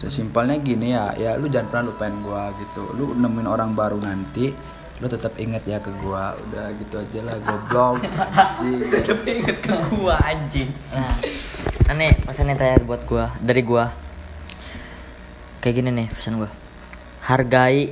Sesimpelnya 0.03 0.59
gini 0.59 0.93
ya 0.93 1.14
ya 1.14 1.39
lu 1.39 1.47
jangan 1.47 1.70
pernah 1.70 1.85
lupain 1.95 2.16
gua 2.20 2.51
gitu. 2.59 2.91
Lu 2.99 3.14
nemuin 3.14 3.47
orang 3.47 3.70
baru 3.72 4.03
nanti 4.03 4.74
lu 5.03 5.07
tetap 5.11 5.34
inget 5.40 5.62
ya 5.66 5.78
ke 5.82 5.90
gua. 5.99 6.36
Udah 6.49 6.70
gitu 6.78 6.95
aja 7.03 7.20
lah 7.26 7.36
goblok. 7.42 8.05
Tapi 9.09 9.30
inget 9.42 9.59
ke 9.59 9.74
gua 9.90 10.14
anjing. 10.22 10.70
Nah 11.88 11.95
nih 11.95 12.12
pesannya 12.22 12.55
tanya 12.55 12.78
buat 12.84 13.03
gua 13.07 13.34
dari 13.42 13.62
gua. 13.66 13.90
Kayak 15.61 15.74
gini 15.80 15.90
nih 15.90 16.07
pesan 16.12 16.38
gua. 16.38 16.51
Hargai 17.24 17.90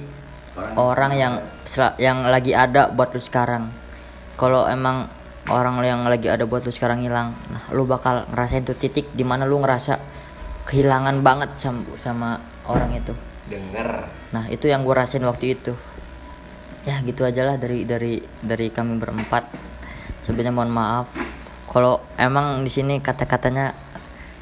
orang 0.76 1.12
yang 1.16 1.34
sel- 1.64 1.96
yang 1.96 2.28
lagi 2.28 2.54
ada 2.54 2.92
buat 2.92 3.10
lu 3.10 3.20
sekarang. 3.20 3.72
Kalau 4.36 4.68
emang 4.68 5.08
orang 5.50 5.82
yang 5.82 6.06
lagi 6.06 6.30
ada 6.30 6.46
buat 6.46 6.62
lu 6.62 6.70
sekarang 6.70 7.02
hilang 7.02 7.34
nah 7.50 7.66
lu 7.74 7.82
bakal 7.82 8.22
ngerasain 8.30 8.62
tuh 8.62 8.78
titik 8.78 9.10
di 9.10 9.26
mana 9.26 9.42
lu 9.42 9.58
ngerasa 9.58 9.98
kehilangan 10.70 11.18
banget 11.26 11.50
sama, 11.58 11.82
sama 11.98 12.30
orang 12.70 12.94
itu. 12.94 13.10
Denger. 13.50 14.06
Nah 14.30 14.46
itu 14.46 14.70
yang 14.70 14.86
gue 14.86 14.94
rasain 14.94 15.24
waktu 15.26 15.58
itu. 15.58 15.74
Ya 16.82 16.98
gitu 17.00 17.22
aja 17.22 17.46
lah 17.46 17.56
dari 17.56 17.86
dari 17.86 18.18
dari 18.42 18.66
kami 18.68 18.98
berempat. 18.98 19.46
Sebenarnya 20.26 20.54
mohon 20.54 20.70
maaf 20.70 21.10
kalau 21.66 22.04
emang 22.14 22.60
di 22.60 22.68
sini 22.68 23.00
kata-katanya 23.00 23.72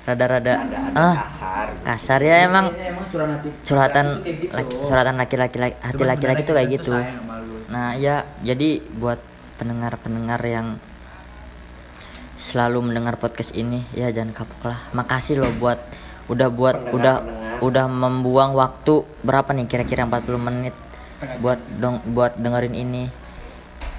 rada-rada 0.03 0.59
ada 0.59 0.66
ada 0.66 0.78
ah 0.99 1.14
kasar 1.22 1.66
kasar 1.86 2.20
ya 2.20 2.36
emang 2.43 2.74
emang 2.74 3.07
curhat 3.07 3.30
hati 3.38 3.49
curhatan 3.62 4.07
gitu. 4.26 4.51
laki, 4.51 4.74
curhatan 4.82 5.14
laki-laki 5.14 5.57
laki- 5.61 5.78
hati 5.78 5.95
Cuman 5.95 6.11
laki-laki 6.11 6.43
tuh 6.43 6.55
sebenarnya 6.57 6.59
kayak 6.59 6.70
gitu. 6.74 6.93
Nah 7.70 7.86
ya 7.95 8.16
jadi 8.43 8.68
buat 8.99 9.20
pendengar-pendengar 9.57 10.41
yang 10.43 10.66
selalu 12.41 12.91
mendengar 12.91 13.14
podcast 13.14 13.53
ini 13.53 13.84
ya 13.93 14.11
jangan 14.11 14.32
kapok 14.34 14.62
lah. 14.66 14.80
Makasih 14.91 15.38
loh 15.38 15.53
buat 15.55 15.78
udah 16.26 16.49
buat 16.51 16.76
udah 16.91 17.14
Pendengar-pendengar. 17.20 17.62
udah 17.62 17.86
membuang 17.86 18.51
waktu 18.57 18.95
berapa 19.22 19.51
nih 19.55 19.66
kira-kira 19.68 20.03
40 20.03 20.41
menit 20.41 20.74
buat 21.41 21.61
dong 21.77 22.01
buat 22.16 22.37
dengerin 22.41 22.75
ini. 22.77 23.05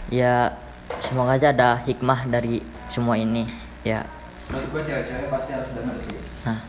Ya 0.09 0.57
semoga 0.99 1.37
aja 1.37 1.53
ada 1.53 1.77
hikmah 1.85 2.25
dari 2.27 2.65
semua 2.89 3.15
ini. 3.17 3.45
Ya. 3.85 4.05
menurut 4.51 4.67
gua 4.73 4.81
cewek-cewek 4.83 5.27
pasti 5.31 5.51
harus 5.55 5.71
denger 5.71 5.95
sih. 6.03 6.17
Nah, 6.43 6.59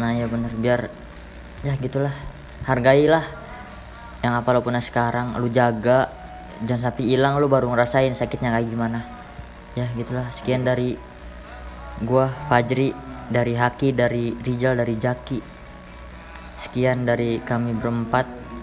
nah 0.00 0.10
ya 0.14 0.26
bener. 0.30 0.52
Biar 0.56 0.80
ya 1.66 1.74
gitulah. 1.76 2.14
Hargailah. 2.64 3.26
Yang 4.24 4.34
apa 4.34 4.48
lo 4.56 4.60
punya 4.64 4.80
sekarang 4.80 5.36
lu 5.36 5.52
jaga. 5.52 6.08
Jangan 6.64 6.90
sampai 6.90 7.04
hilang 7.06 7.38
lu 7.38 7.46
baru 7.46 7.70
ngerasain 7.70 8.14
sakitnya 8.16 8.56
kayak 8.56 8.72
gimana. 8.72 9.04
Ya 9.76 9.86
gitulah. 9.94 10.26
Sekian 10.32 10.64
dari 10.64 10.96
gua 12.02 12.30
Fajri 12.48 12.94
dari 13.28 13.52
Haki 13.52 13.92
dari 13.92 14.32
Rijal 14.32 14.80
dari 14.80 14.96
Jaki. 14.96 15.38
Sekian 16.58 17.04
dari 17.06 17.38
kami 17.38 17.76
berempat 17.76 18.47